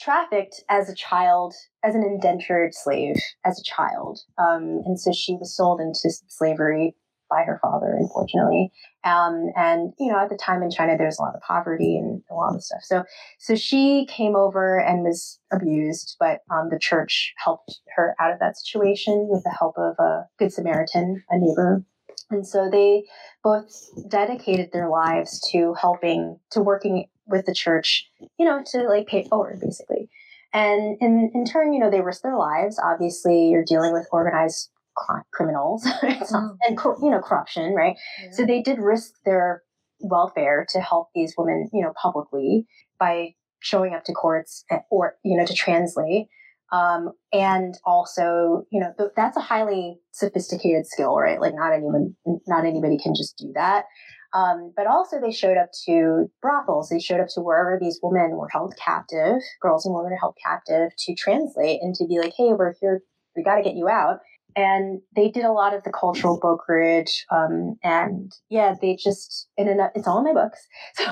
[0.00, 5.34] trafficked as a child, as an indentured slave, as a child, um, and so she
[5.34, 6.94] was sold into slavery
[7.30, 8.70] by her father, unfortunately.
[9.02, 12.22] Um, and you know, at the time in China, there's a lot of poverty and
[12.30, 12.80] a lot of stuff.
[12.82, 13.04] So,
[13.38, 18.38] so she came over and was abused, but um, the church helped her out of
[18.40, 21.84] that situation with the help of a good Samaritan, a neighbor.
[22.30, 23.04] And so they
[23.42, 23.70] both
[24.08, 28.08] dedicated their lives to helping, to working with the church,
[28.38, 30.08] you know, to like pay forward basically.
[30.52, 32.78] And in, in turn, you know, they risk their lives.
[32.82, 34.70] Obviously, you're dealing with organized
[35.32, 36.56] criminals mm.
[36.68, 37.96] and you know corruption, right?
[38.22, 38.30] Yeah.
[38.32, 39.62] So they did risk their
[40.00, 42.66] welfare to help these women, you know, publicly
[42.98, 46.28] by showing up to courts or you know to translate.
[46.72, 51.40] Um, and also, you know, th- that's a highly sophisticated skill, right?
[51.40, 52.16] Like not anyone,
[52.48, 53.84] not anybody can just do that.
[54.34, 56.88] Um, but also, they showed up to brothels.
[56.88, 60.36] They showed up to wherever these women were held captive, girls and women are held
[60.44, 63.00] captive, to translate and to be like, "Hey, we're here.
[63.36, 64.18] We got to get you out."
[64.56, 69.68] and they did a lot of the cultural brokerage um, and yeah they just in
[69.68, 71.04] a, it's all in my books so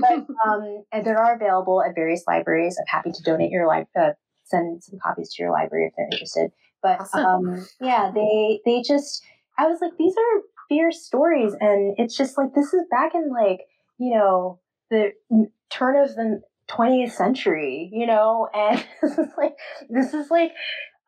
[0.00, 3.86] but um, and they are available at various libraries i'm happy to donate your life
[3.98, 4.10] uh,
[4.44, 6.50] send some copies to your library if they're interested
[6.82, 7.24] but awesome.
[7.24, 9.22] um, yeah they they just
[9.58, 13.30] i was like these are fierce stories and it's just like this is back in
[13.32, 13.60] like
[13.98, 14.60] you know
[14.90, 15.12] the
[15.70, 16.40] turn of the
[16.70, 18.48] 20th century you know?
[18.54, 19.54] And this is like
[19.88, 20.52] this is like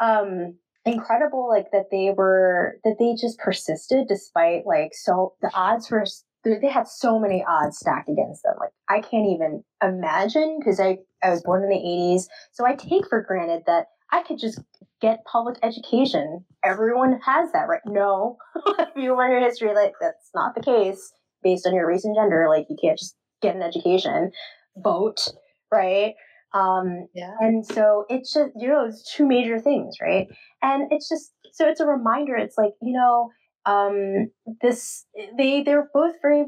[0.01, 0.55] um
[0.85, 6.05] incredible like that they were that they just persisted despite like so the odds were
[6.45, 8.55] they had so many odds stacked against them.
[8.61, 12.75] Like i can't even imagine because i i was born in the 80s so i
[12.75, 14.61] take for granted that i could just
[15.01, 18.36] get public education everyone has that right no
[18.78, 22.16] if you learn your history like that's not the case based on your race and
[22.16, 24.30] gender like you can't just get an education
[24.76, 25.28] vote
[25.72, 26.14] right
[26.57, 27.34] um, yeah.
[27.40, 30.26] And so it's just, you know, it's two major things, right?
[30.62, 32.36] And it's just, so it's a reminder.
[32.36, 33.30] It's like, you know,
[33.66, 34.30] um,
[34.62, 35.05] this,
[35.36, 36.47] they, they're both very,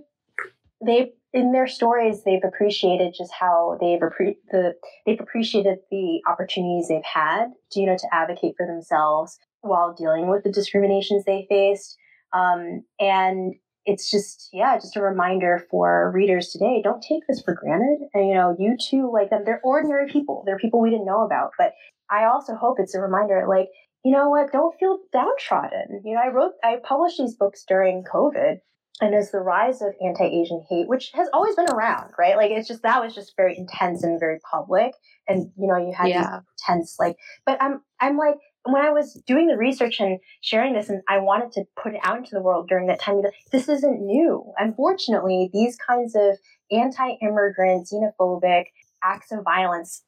[0.85, 4.75] they, in their stories, they've appreciated just how they've appre- the
[5.05, 10.29] they've appreciated the opportunities they've had to you know to advocate for themselves while dealing
[10.29, 11.97] with the discriminations they faced,
[12.33, 13.55] um, and
[13.85, 18.09] it's just yeah just a reminder for readers today don't take this for granted.
[18.15, 20.45] And you know you too like them they're ordinary people.
[20.47, 21.51] They're people we didn't know about.
[21.59, 21.73] But
[22.11, 23.69] i also hope it's a reminder like
[24.05, 24.53] you know what?
[24.53, 26.03] Don't feel downtrodden.
[26.05, 28.61] You know i wrote i published these books during covid
[29.01, 32.69] and as the rise of anti-asian hate which has always been around right like it's
[32.69, 34.93] just that was just very intense and very public
[35.27, 36.21] and you know you had yeah.
[36.21, 40.75] these tense like but i'm i'm like when I was doing the research and sharing
[40.75, 43.69] this, and I wanted to put it out into the world during that time, this
[43.69, 44.53] isn't new.
[44.59, 46.37] Unfortunately, these kinds of
[46.71, 48.65] anti immigrant, xenophobic
[49.03, 50.03] acts of violence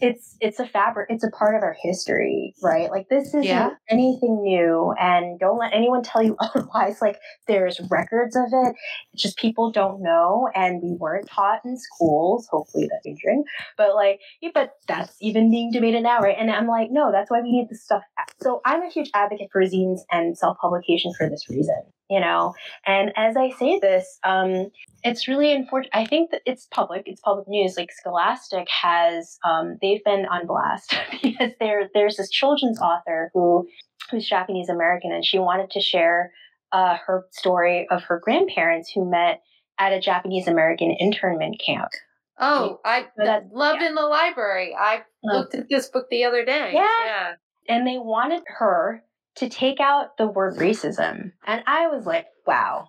[0.00, 2.90] it's it's a fabric it's a part of our history right?
[2.90, 3.70] Like this isn't yeah.
[3.90, 7.00] anything new and don't let anyone tell you otherwise.
[7.00, 7.18] Like
[7.48, 8.76] there's records of it
[9.12, 12.46] it's just people don't know and we weren't taught in schools.
[12.50, 13.44] Hopefully that's changing.
[13.76, 16.36] But like yeah, but that's even being debated now right?
[16.38, 18.02] And i'm like no that's why we need this stuff.
[18.40, 22.54] So i'm a huge advocate for zines and self-publication for this reason you know
[22.86, 24.70] and as i say this um
[25.02, 29.78] it's really unfortunate i think that it's public it's public news like scholastic has um
[29.80, 33.66] they've been on blast because there there's this children's author who
[34.10, 36.32] who's japanese american and she wanted to share
[36.72, 39.42] uh, her story of her grandparents who met
[39.78, 41.90] at a japanese american internment camp
[42.36, 43.88] Oh, I that, love yeah.
[43.88, 44.74] in the library.
[44.76, 46.72] I looked at this book the other day.
[46.74, 46.88] Yeah.
[47.04, 47.32] yeah.
[47.68, 49.04] And they wanted her
[49.36, 51.32] to take out the word racism.
[51.46, 52.88] And I was like, wow.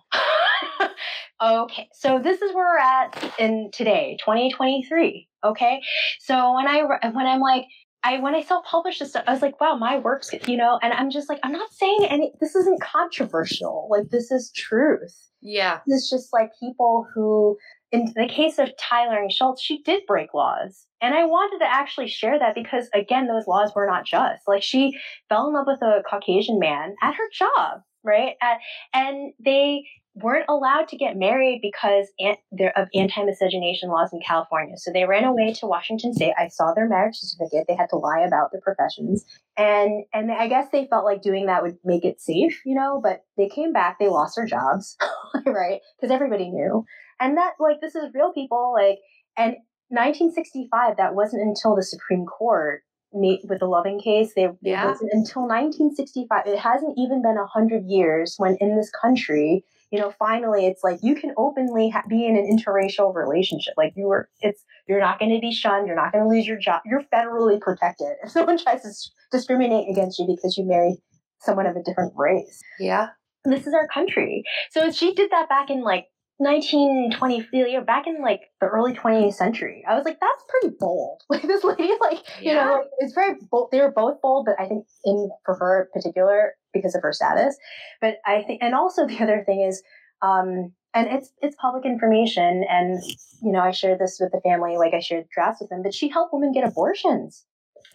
[1.42, 5.28] okay, so this is where we're at in today, 2023.
[5.44, 5.80] Okay,
[6.20, 7.64] so when I when I'm like
[8.02, 10.92] I when I self-published this stuff, I was like, wow, my work's you know, and
[10.92, 12.32] I'm just like, I'm not saying any.
[12.40, 13.88] This isn't controversial.
[13.90, 15.30] Like this is truth.
[15.42, 17.56] Yeah, it's just like people who
[17.92, 20.86] in the case of Tye Leung Schulze, she did break laws.
[21.00, 24.42] And I wanted to actually share that because, again, those laws were not just.
[24.48, 28.34] Like, she fell in love with a Caucasian man at her job, right?
[28.42, 28.58] At,
[28.92, 29.84] and they
[30.16, 34.76] weren't allowed to get married because of anti-miscegenation laws in California.
[34.78, 36.32] So they ran away to Washington State.
[36.38, 37.66] I saw their marriage certificate.
[37.68, 39.24] They had to lie about their professions.
[39.58, 42.98] And and I guess they felt like doing that would make it safe, you know,
[43.02, 44.96] but they came back, they lost their jobs,
[45.46, 45.80] right?
[46.00, 46.84] Because everybody knew.
[47.20, 48.98] And that, like, this is real people, like,
[49.36, 49.56] and
[49.88, 54.32] 1965, that wasn't until the Supreme Court made with the Loving case.
[54.34, 54.84] They, yeah.
[54.84, 56.46] It wasn't until 1965.
[56.46, 60.98] It hasn't even been 100 years when in this country, you know, finally it's like
[61.02, 63.74] you can openly ha- be in an interracial relationship.
[63.76, 65.86] Like you were, it's, you're not going to be shunned.
[65.86, 66.82] You're not going to lose your job.
[66.84, 68.14] You're federally protected.
[68.24, 68.90] If someone tries to
[69.30, 70.96] discriminate against you because you married
[71.40, 72.60] someone of a different race.
[72.80, 73.08] Yeah.
[73.44, 74.42] This is our country.
[74.72, 76.06] So she did that back in like
[76.38, 79.82] 1920, you know, back in like the early 20th century.
[79.88, 81.22] I was like, that's pretty bold.
[81.30, 82.50] Like this lady, like, yeah.
[82.50, 83.70] you know, it's very bold.
[83.72, 87.12] They were both bold, but I think in for her in particular because of her
[87.12, 87.56] status.
[88.00, 89.82] But I think, and also the other thing is,
[90.22, 93.02] um, and it's it's public information, and
[93.42, 95.82] you know, I shared this with the family, like I shared drafts with them.
[95.82, 97.44] But she helped women get abortions.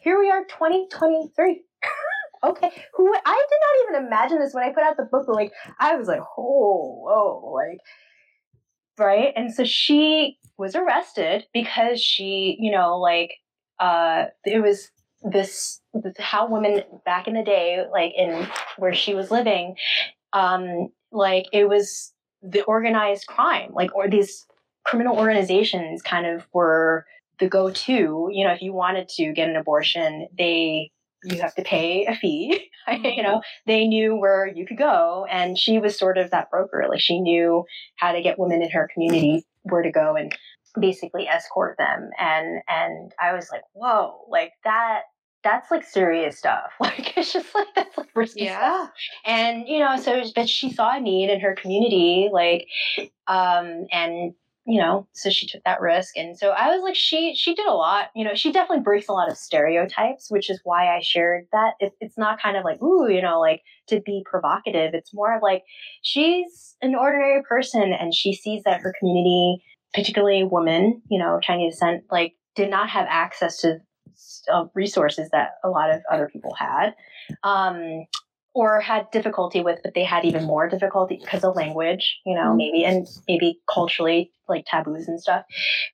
[0.01, 1.63] Here we are, 2023.
[2.43, 5.27] okay, who I did not even imagine this when I put out the book.
[5.27, 7.79] Like I was like, oh, whoa, like
[9.01, 9.33] right?
[9.35, 13.33] And so she was arrested because she, you know, like
[13.79, 14.89] uh, it was
[15.23, 15.81] this
[16.19, 18.47] how women back in the day, like in
[18.77, 19.75] where she was living,
[20.33, 24.45] um, like it was the organized crime, like or these
[24.85, 27.05] criminal organizations kind of were
[27.39, 28.29] the go-to.
[28.31, 30.91] You know, if you wanted to get an abortion, they
[31.23, 32.69] you have to pay a fee.
[33.03, 35.25] you know, they knew where you could go.
[35.29, 36.85] And she was sort of that broker.
[36.89, 37.63] Like she knew
[37.97, 40.35] how to get women in her community where to go and
[40.79, 42.09] basically escort them.
[42.17, 45.01] And, and I was like, whoa, like that,
[45.43, 46.71] that's like serious stuff.
[46.79, 48.57] Like it's just like that's like risky yeah.
[48.57, 48.89] stuff.
[49.25, 52.67] And you know, so but she saw a need in her community, like,
[53.27, 54.33] um, and
[54.65, 56.15] you know, so she took that risk.
[56.15, 59.07] And so I was like, she, she did a lot, you know, she definitely breaks
[59.07, 61.73] a lot of stereotypes, which is why I shared that.
[61.79, 64.93] It, it's not kind of like, ooh, you know, like to be provocative.
[64.93, 65.63] It's more of like,
[66.03, 71.73] she's an ordinary person and she sees that her community, particularly women, you know, Chinese
[71.73, 73.77] descent, like did not have access to
[74.53, 76.93] uh, resources that a lot of other people had.
[77.43, 78.05] Um,
[78.53, 82.49] or had difficulty with, but they had even more difficulty because of language, you know,
[82.49, 82.57] mm-hmm.
[82.57, 85.45] maybe, and maybe culturally, like taboos and stuff.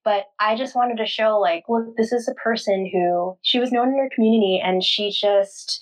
[0.04, 3.72] But I just wanted to show, like, look, this is a person who she was
[3.72, 5.80] known in her community and she just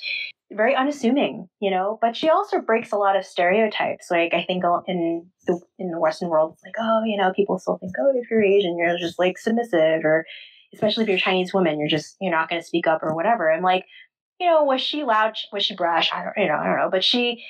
[0.51, 4.11] very unassuming, you know, but she also breaks a lot of stereotypes.
[4.11, 7.57] Like, I think in the, in the Western world, it's like, oh, you know, people
[7.57, 10.26] still think, oh, if you're Asian, you're just like submissive or,
[10.73, 13.15] especially if you're a Chinese woman, you're just, you're not going to speak up or
[13.15, 13.51] whatever.
[13.51, 13.86] I'm like,
[14.39, 15.36] you know, was she loud?
[15.51, 16.11] Was she brash?
[16.13, 16.89] I don't, you know, I don't know.
[16.89, 17.43] But she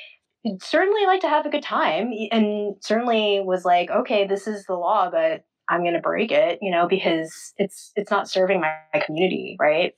[0.61, 4.75] certainly liked to have a good time, and certainly was like, okay, this is the
[4.75, 8.75] law, but I'm going to break it, you know, because it's it's not serving my,
[8.93, 9.93] my community, right?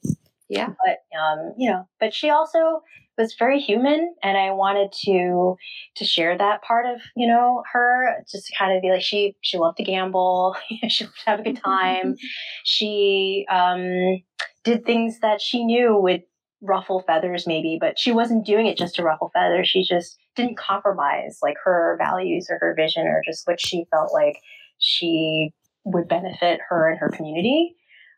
[0.50, 0.68] Yeah.
[0.68, 2.82] But um, you know, but she also
[3.18, 5.56] was very human and I wanted to
[5.96, 9.36] to share that part of, you know, her just to kind of be like she
[9.42, 10.56] she loved to gamble,
[10.88, 12.16] she loved to have a good time.
[12.64, 14.22] she um
[14.64, 16.24] did things that she knew would
[16.62, 19.68] ruffle feathers maybe, but she wasn't doing it just to ruffle feathers.
[19.68, 24.14] She just didn't compromise like her values or her vision or just what she felt
[24.14, 24.38] like
[24.80, 25.54] she
[25.84, 27.76] would benefit her and her community.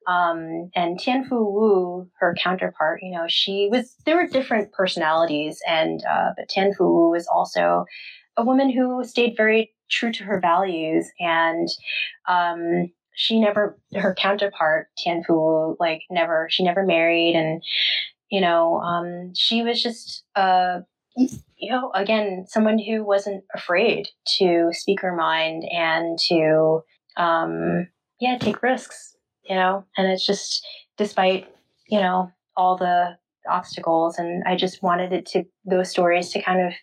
[0.07, 5.59] Um, and Tien Fu Wu, her counterpart, you know, she was, there were different personalities
[5.67, 7.85] and, uh, but Tien Fu Wu was also
[8.37, 11.67] a woman who stayed very true to her values and,
[12.27, 17.61] um, she never her counterpart Tien Fu like never she never married and
[18.29, 20.79] you know, um, she was just, uh,
[21.15, 24.07] you know, again, someone who wasn't afraid
[24.37, 26.81] to speak her mind and to,
[27.17, 27.87] um,
[28.19, 30.65] yeah, take risks, you know, and it's just
[30.97, 31.47] despite,
[31.87, 33.17] you know, all the
[33.49, 34.17] obstacles.
[34.17, 36.73] And I just wanted it to, those stories to kind of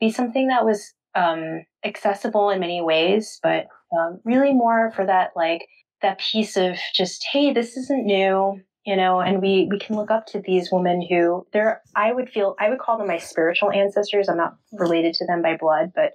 [0.00, 5.30] be something that was, um, accessible in many ways, but, um, really more for that,
[5.36, 5.66] like,
[6.02, 10.10] that piece of just, hey, this isn't new you know and we we can look
[10.10, 13.70] up to these women who they're i would feel i would call them my spiritual
[13.70, 14.28] ancestors.
[14.28, 16.12] I'm not related to them by blood but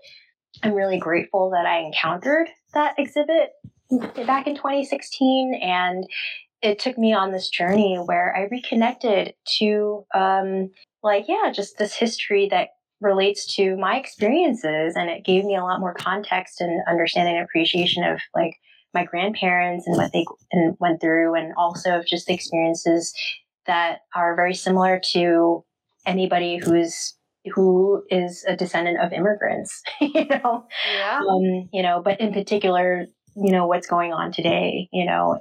[0.63, 3.51] i'm really grateful that i encountered that exhibit
[4.25, 6.05] back in 2016 and
[6.61, 10.69] it took me on this journey where i reconnected to um
[11.03, 12.69] like yeah just this history that
[13.01, 14.95] relates to my experiences.
[14.95, 18.55] And it gave me a lot more context and understanding and appreciation of like
[18.93, 23.13] my grandparents and what they and went through, and also just the experiences
[23.65, 25.63] that are very similar to
[26.05, 27.15] anybody who's
[27.53, 31.19] who is a descendant of immigrants, you know, yeah.
[31.19, 35.39] Um, you know, but in particular, you know, what's going on today, you know,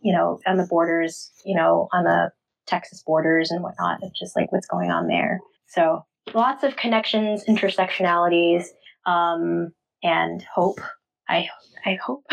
[0.00, 2.30] you know, on the borders, you know, on the
[2.66, 5.40] Texas borders and whatnot, It's just like what's going on there.
[5.66, 8.66] So lots of connections, intersectionalities,
[9.06, 9.72] um,
[10.02, 10.80] and hope.
[11.28, 11.48] I
[11.84, 12.24] I hope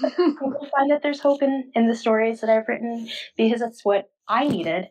[0.00, 4.10] people find that there's hope in, in the stories that I've written because that's what
[4.28, 4.88] I needed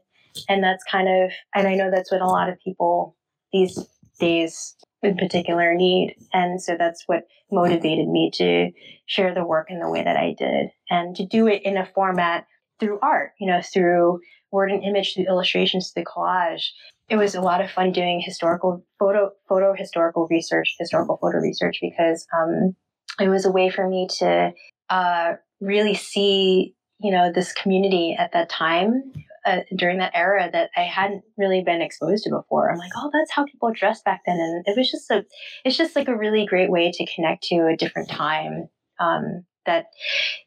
[0.47, 3.15] and that's kind of and I know that's what a lot of people
[3.51, 3.79] these
[4.19, 6.15] days in particular need.
[6.33, 8.71] And so that's what motivated me to
[9.05, 11.89] share the work in the way that I did and to do it in a
[11.95, 12.45] format
[12.79, 14.19] through art, you know, through
[14.51, 16.67] word and image, through illustrations, through collage.
[17.09, 21.79] It was a lot of fun doing historical photo, photo historical research, historical photo research,
[21.81, 22.75] because um,
[23.19, 24.51] it was a way for me to
[24.89, 29.11] uh, really see, you know, this community at that time
[29.45, 32.71] uh, during that era that I hadn't really been exposed to before.
[32.71, 35.25] I'm like, oh, that's how people dressed back then, and it was just a,
[35.63, 38.69] it's just like a really great way to connect to a different time.
[38.99, 39.85] Um, that,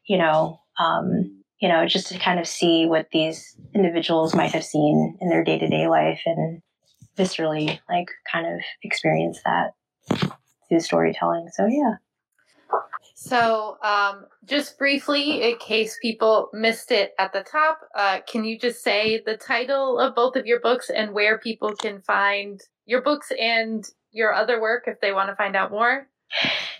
[0.05, 4.65] you know, um, you know, just to kind of see what these individuals might have
[4.65, 6.61] seen in their day to day life and
[7.17, 9.71] viscerally, like, kind of experience that
[10.67, 11.47] through storytelling.
[11.53, 11.95] So yeah.
[13.25, 18.59] So, um, just briefly, in case people missed it at the top, uh, can you
[18.59, 23.01] just say the title of both of your books and where people can find your
[23.01, 26.09] books and your other work if they want to find out more?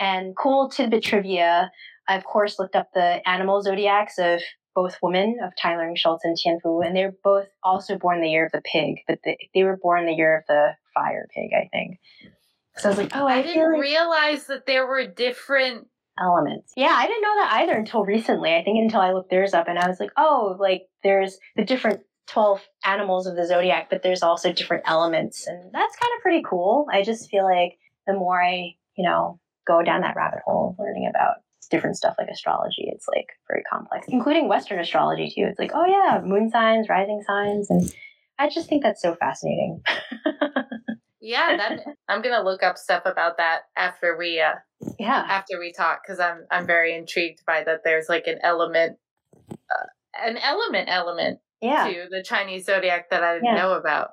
[0.00, 1.70] And cool tidbit trivia
[2.08, 4.40] I, of course, looked up the animal zodiacs of
[4.78, 8.28] both women of Tye Leung Schulze and Tien Fu, and they're both also born the
[8.28, 11.50] year of the pig, but they, they were born the year of the fire pig,
[11.52, 11.98] I think.
[12.76, 16.74] So I was like, oh, I, I didn't like realize that there were different elements.
[16.76, 18.54] Yeah, I didn't know that either until recently.
[18.54, 21.64] I think until I looked theirs up and I was like, oh, like there's the
[21.64, 25.48] different 12 animals of the zodiac, but there's also different elements.
[25.48, 26.86] And that's kind of pretty cool.
[26.92, 31.10] I just feel like the more I, you know, go down that rabbit hole learning
[31.12, 32.88] about different stuff like astrology.
[32.92, 35.46] It's like very complex, including Western astrology too.
[35.48, 37.92] It's like, oh yeah, moon signs, rising signs, and
[38.38, 39.82] I just think that's so fascinating.
[41.20, 44.54] yeah, that, I'm gonna look up stuff about that after we uh
[44.98, 47.80] yeah after we talk because I'm I'm very intrigued by that.
[47.84, 48.98] There's like an element,
[49.50, 49.86] uh,
[50.22, 51.88] an element element yeah.
[51.88, 53.56] to the Chinese zodiac that I didn't Yeah.
[53.56, 54.10] know about.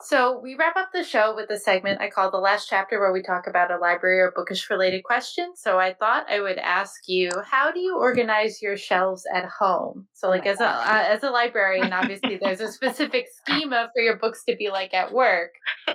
[0.00, 3.12] So we wrap up the show with a segment I call the last chapter where
[3.12, 5.54] we talk about a library or bookish related question.
[5.56, 10.06] So I thought I would ask you, how do you organize your shelves at home?
[10.12, 14.00] So like my as a uh, as a librarian, obviously there's a specific schema for
[14.00, 15.54] your books to be like at work.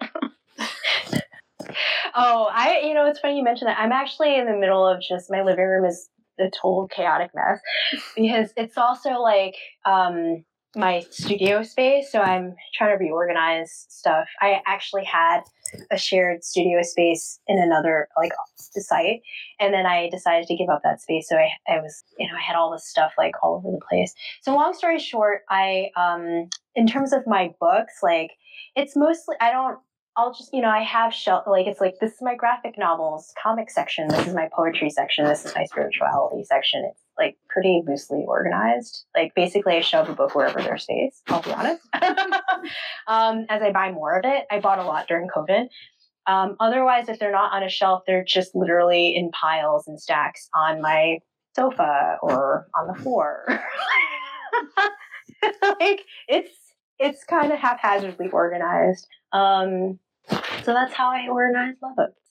[2.16, 3.80] Oh, I you know it's funny you mentioned that.
[3.80, 7.60] I'm actually in the middle of just my living room is a total chaotic mess
[8.16, 10.44] because it's also like um
[10.76, 14.28] my studio space, so I'm trying to reorganize stuff.
[14.42, 15.42] I actually had
[15.92, 19.22] a shared studio space in another like site,
[19.60, 21.30] and then I decided to give up that space.
[21.30, 23.86] So I, I was, you know, I had all this stuff like all over the
[23.88, 24.14] place.
[24.42, 28.32] So long story short, I, um, in terms of my books, like
[28.76, 29.80] it's mostly I don't.
[30.16, 33.34] I'll just, you know, I have shelf like it's like this is my graphic novels
[33.42, 34.08] comic section.
[34.10, 35.26] This is my poetry section.
[35.26, 36.88] This is my spirituality section.
[36.88, 39.06] It's like pretty loosely organized.
[39.16, 41.22] Like basically, I shove a book wherever there's space.
[41.28, 41.82] I'll be honest.
[43.08, 45.68] um, as I buy more of it, I bought a lot during COVID.
[46.26, 50.50] Um, otherwise, if they're not on a shelf, they're just literally in piles and stacks
[50.56, 51.20] on my
[51.56, 53.46] sofa or on the floor.
[55.80, 56.52] like it's
[57.00, 59.08] it's kind of haphazardly organized.
[59.34, 60.00] Um,
[60.64, 62.22] so that's how I organize my books.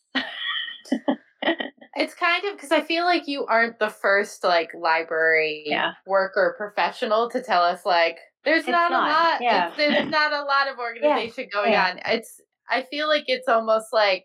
[1.94, 5.92] It's kind of because I feel like you aren't the first like library Yeah.
[6.06, 9.40] worker professional to tell us like there's not, not, a lot.
[9.42, 9.72] yeah.
[9.76, 11.90] there's not a lot of organization going yeah.
[11.90, 12.00] on.
[12.06, 12.40] It's
[12.70, 14.24] I feel like it's almost like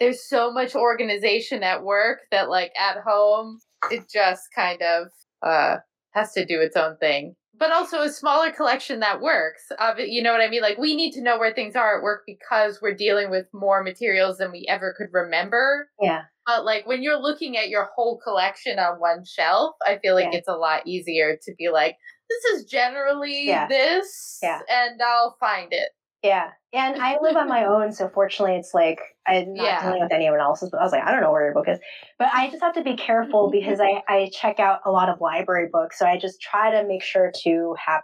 [0.00, 3.58] there's so much organization at work that like at home
[3.90, 5.08] it just kind of
[5.42, 5.78] uh
[6.12, 7.34] has to do its own thing.
[7.56, 9.62] But also a smaller collection that works.
[9.78, 10.62] Of it, you know what I mean?
[10.62, 13.82] Like we need to know where things are at work because we're dealing with more
[13.82, 15.88] materials than we ever could remember.
[16.00, 16.22] yeah.
[16.46, 20.32] But like when you're looking at your whole collection on one shelf, I feel like
[20.32, 20.38] Yeah.
[20.38, 21.96] it's a lot easier to be like,
[22.28, 23.66] this is generally Yeah.
[23.66, 24.60] this, Yeah.
[24.68, 25.90] and I'll find it.
[26.22, 26.50] Yeah.
[26.72, 29.82] And I live on my own, so fortunately it's like I'm not Yeah.
[29.84, 30.70] dealing with anyone else's.
[30.70, 31.78] But I was like, I don't know where your book is.
[32.18, 35.20] But I just have to be careful because I, I check out a lot of
[35.20, 35.98] library books.
[35.98, 38.02] So I just try to make sure to have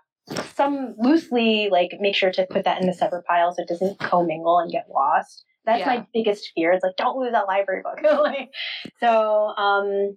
[0.54, 3.98] some loosely like make sure to put that in a separate pile so it doesn't
[3.98, 5.44] commingle and get lost.
[5.64, 5.86] That's Yeah.
[5.86, 6.72] my biggest fear.
[6.72, 8.00] It's like don't lose that library book.
[8.22, 8.50] Like,
[8.98, 10.16] so um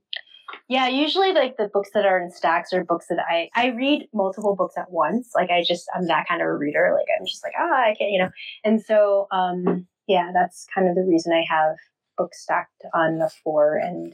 [0.70, 4.08] yeah, usually like the books that are in stacks are books that I I read
[4.14, 5.32] multiple books at once.
[5.36, 6.94] Like I just I'm that kind of a reader.
[6.96, 8.30] Like I'm just like ah I can't you know.
[8.64, 11.76] And so um yeah, that's kind of the reason I have
[12.18, 14.14] books stacked on the floor and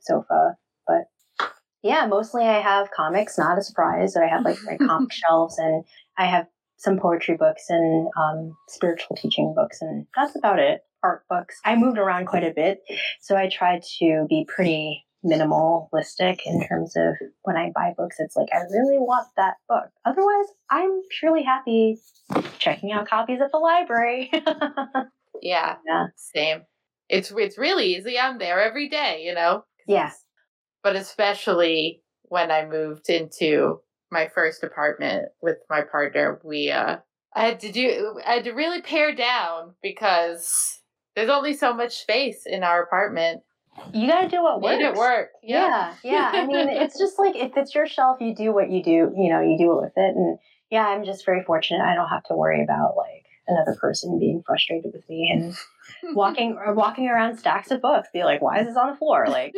[0.00, 0.56] sofa.
[0.86, 1.04] But
[1.82, 3.38] yeah, mostly I have comics.
[3.38, 4.14] Not a surprise.
[4.14, 5.84] So I have like my comic shelves and
[6.18, 6.46] I have
[6.82, 10.80] some poetry books and um, spiritual teaching books, and that's about it.
[11.02, 11.58] Art books.
[11.64, 12.80] I moved around quite a bit,
[13.20, 18.16] so I tried to be pretty minimalistic in terms of when I buy books.
[18.18, 19.88] It's like I really want that book.
[20.04, 21.98] Otherwise, I'm surely happy
[22.58, 24.30] checking out copies at the library.
[25.42, 26.62] yeah, yeah, same.
[27.08, 28.18] It's it's really easy.
[28.18, 29.64] I'm there every day, you know.
[29.86, 30.20] Yes,
[30.82, 33.80] but especially when I moved into
[34.12, 36.98] my first apartment with my partner, we uh
[37.34, 40.80] I had to do I had to really pare down because
[41.16, 43.42] there's only so much space in our apartment.
[43.92, 44.78] You gotta do what works.
[44.78, 45.30] Made it work.
[45.42, 46.32] Yeah, yeah.
[46.34, 46.42] yeah.
[46.42, 49.12] I mean, it's just like if it's your shelf, you do what you do.
[49.16, 50.14] You know, you do it with it.
[50.14, 50.38] And
[50.70, 51.80] yeah, I'm just very fortunate.
[51.80, 55.54] I don't have to worry about like another person being frustrated with me and
[56.14, 59.26] walking or walking around stacks of books, be like, why is this on the floor?
[59.28, 59.54] Like,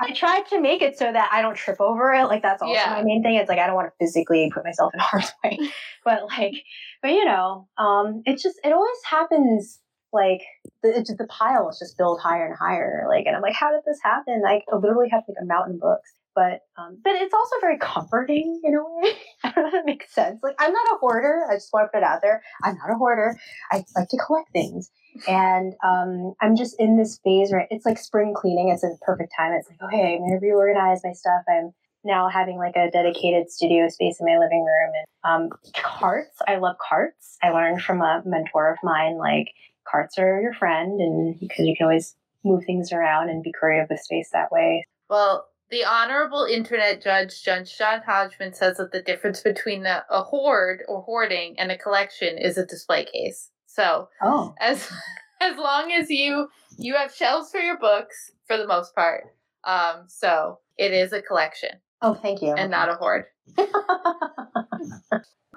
[0.00, 2.24] I tried to make it so that I don't trip over it.
[2.24, 2.90] Like that's also yeah.
[2.90, 3.36] my main thing.
[3.36, 5.58] It's like I don't want to physically put myself in harm's way,
[6.04, 6.54] but like,
[7.02, 9.80] but you know, um, it just it always happens.
[10.12, 10.42] Like
[10.82, 13.06] the the piles just build higher and higher.
[13.08, 14.42] Like, and I'm like, how did this happen?
[14.42, 17.78] Like, I literally have like a mountain of books but um, but it's also very
[17.78, 19.12] comforting in a way.
[19.44, 20.40] I don't know if that makes sense.
[20.42, 21.46] Like I'm not a hoarder.
[21.50, 22.42] I just want to put it out there.
[22.62, 23.38] I'm not a hoarder.
[23.70, 24.90] I like to collect things,
[25.28, 27.68] and um, I'm just in this phase right.
[27.70, 28.68] it's like spring cleaning.
[28.68, 29.52] It's a perfect time.
[29.52, 31.42] It's like okay, I'm gonna reorganize my stuff.
[31.48, 31.72] I'm
[32.04, 36.38] now having like a dedicated studio space in my living room and um, carts.
[36.46, 37.38] I love carts.
[37.42, 39.48] I learned from a mentor of mine like
[39.90, 42.14] carts are your friend, and because you can always
[42.44, 44.86] move things around and be creative with space that way.
[45.08, 50.22] Well, the Honorable Internet Judge Judge John Hodgman says that the difference between a, a
[50.22, 53.50] hoard or hoarding and a collection is a display case.
[53.66, 54.54] So, oh.
[54.60, 54.90] as
[55.40, 56.48] as long as you
[56.78, 59.24] you have shelves for your books for the most part,
[59.64, 61.70] um, so it is a collection.
[62.02, 62.52] Oh, thank you.
[62.52, 63.24] And not a hoard.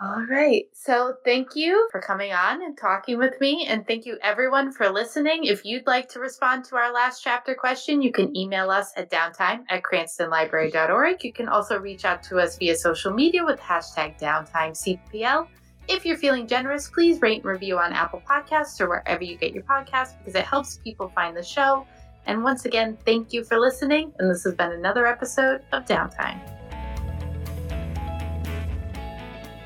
[0.01, 0.65] All right.
[0.73, 3.65] So thank you for coming on and talking with me.
[3.67, 5.45] And thank you everyone for listening.
[5.45, 9.09] If you'd like to respond to our last chapter question, you can email us at
[9.09, 11.23] downtime at cranstonlibrary.org.
[11.23, 15.47] You can also reach out to us via social media with hashtag downtimecpl.
[15.87, 19.53] If you're feeling generous, please rate and review on Apple Podcasts or wherever you get
[19.53, 21.87] your podcasts because it helps people find the show.
[22.25, 24.13] And once again, thank you for listening.
[24.19, 26.56] And this has been another episode of Downtime.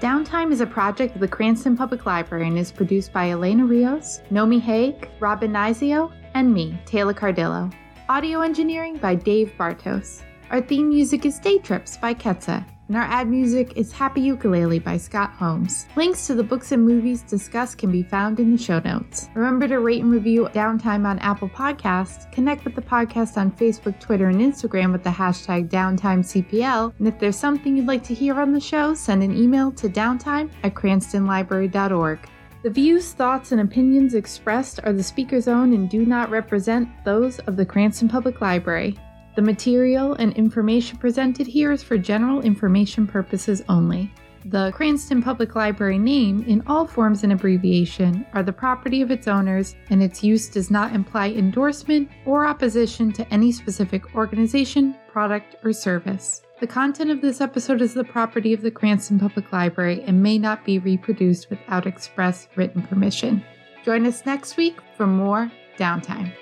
[0.01, 4.21] Downtime is a project of the Cranston Public Library and is produced by Elena Rios,
[4.31, 7.71] Nomi Haig, Robin Nizio, and me, Tayla Cardillo.
[8.09, 10.23] Audio engineering by Dave Bartos.
[10.49, 14.77] Our theme music is Day Trips by Ketsa and our ad music is Happy Ukulele
[14.77, 15.85] by Scott Holmes.
[15.95, 19.29] Links to the books and movies discussed can be found in the show notes.
[19.33, 23.97] Remember to rate and review Downtime on Apple Podcasts, connect with the podcast on Facebook,
[24.01, 28.37] Twitter, and Instagram with the hashtag DowntimeCPL, and if there's something you'd like to hear
[28.41, 32.19] on the show, send an email to downtime at cranstonlibrary.org.
[32.61, 37.39] The views, thoughts, and opinions expressed are the speaker's own and do not represent those
[37.39, 38.97] of the Cranston Public Library.
[39.35, 44.13] The material and information presented here is for general information purposes only.
[44.45, 49.27] The Cranston Public Library name, in all forms and abbreviation, are the property of its
[49.27, 55.55] owners, and its use does not imply endorsement or opposition to any specific organization, product,
[55.63, 56.41] or service.
[56.59, 60.37] The content of this episode is the property of the Cranston Public Library and may
[60.39, 63.43] not be reproduced without express written permission.
[63.85, 66.33] Join us next week for more downtime.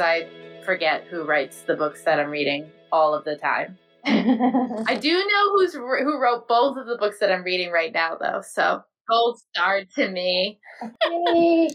[0.00, 0.28] I
[0.64, 3.78] forget who writes the books that I'm reading all of the time.
[4.06, 8.16] I do know who's who wrote both of the books that I'm reading right now,
[8.20, 8.40] though.
[8.42, 10.58] So gold star to me.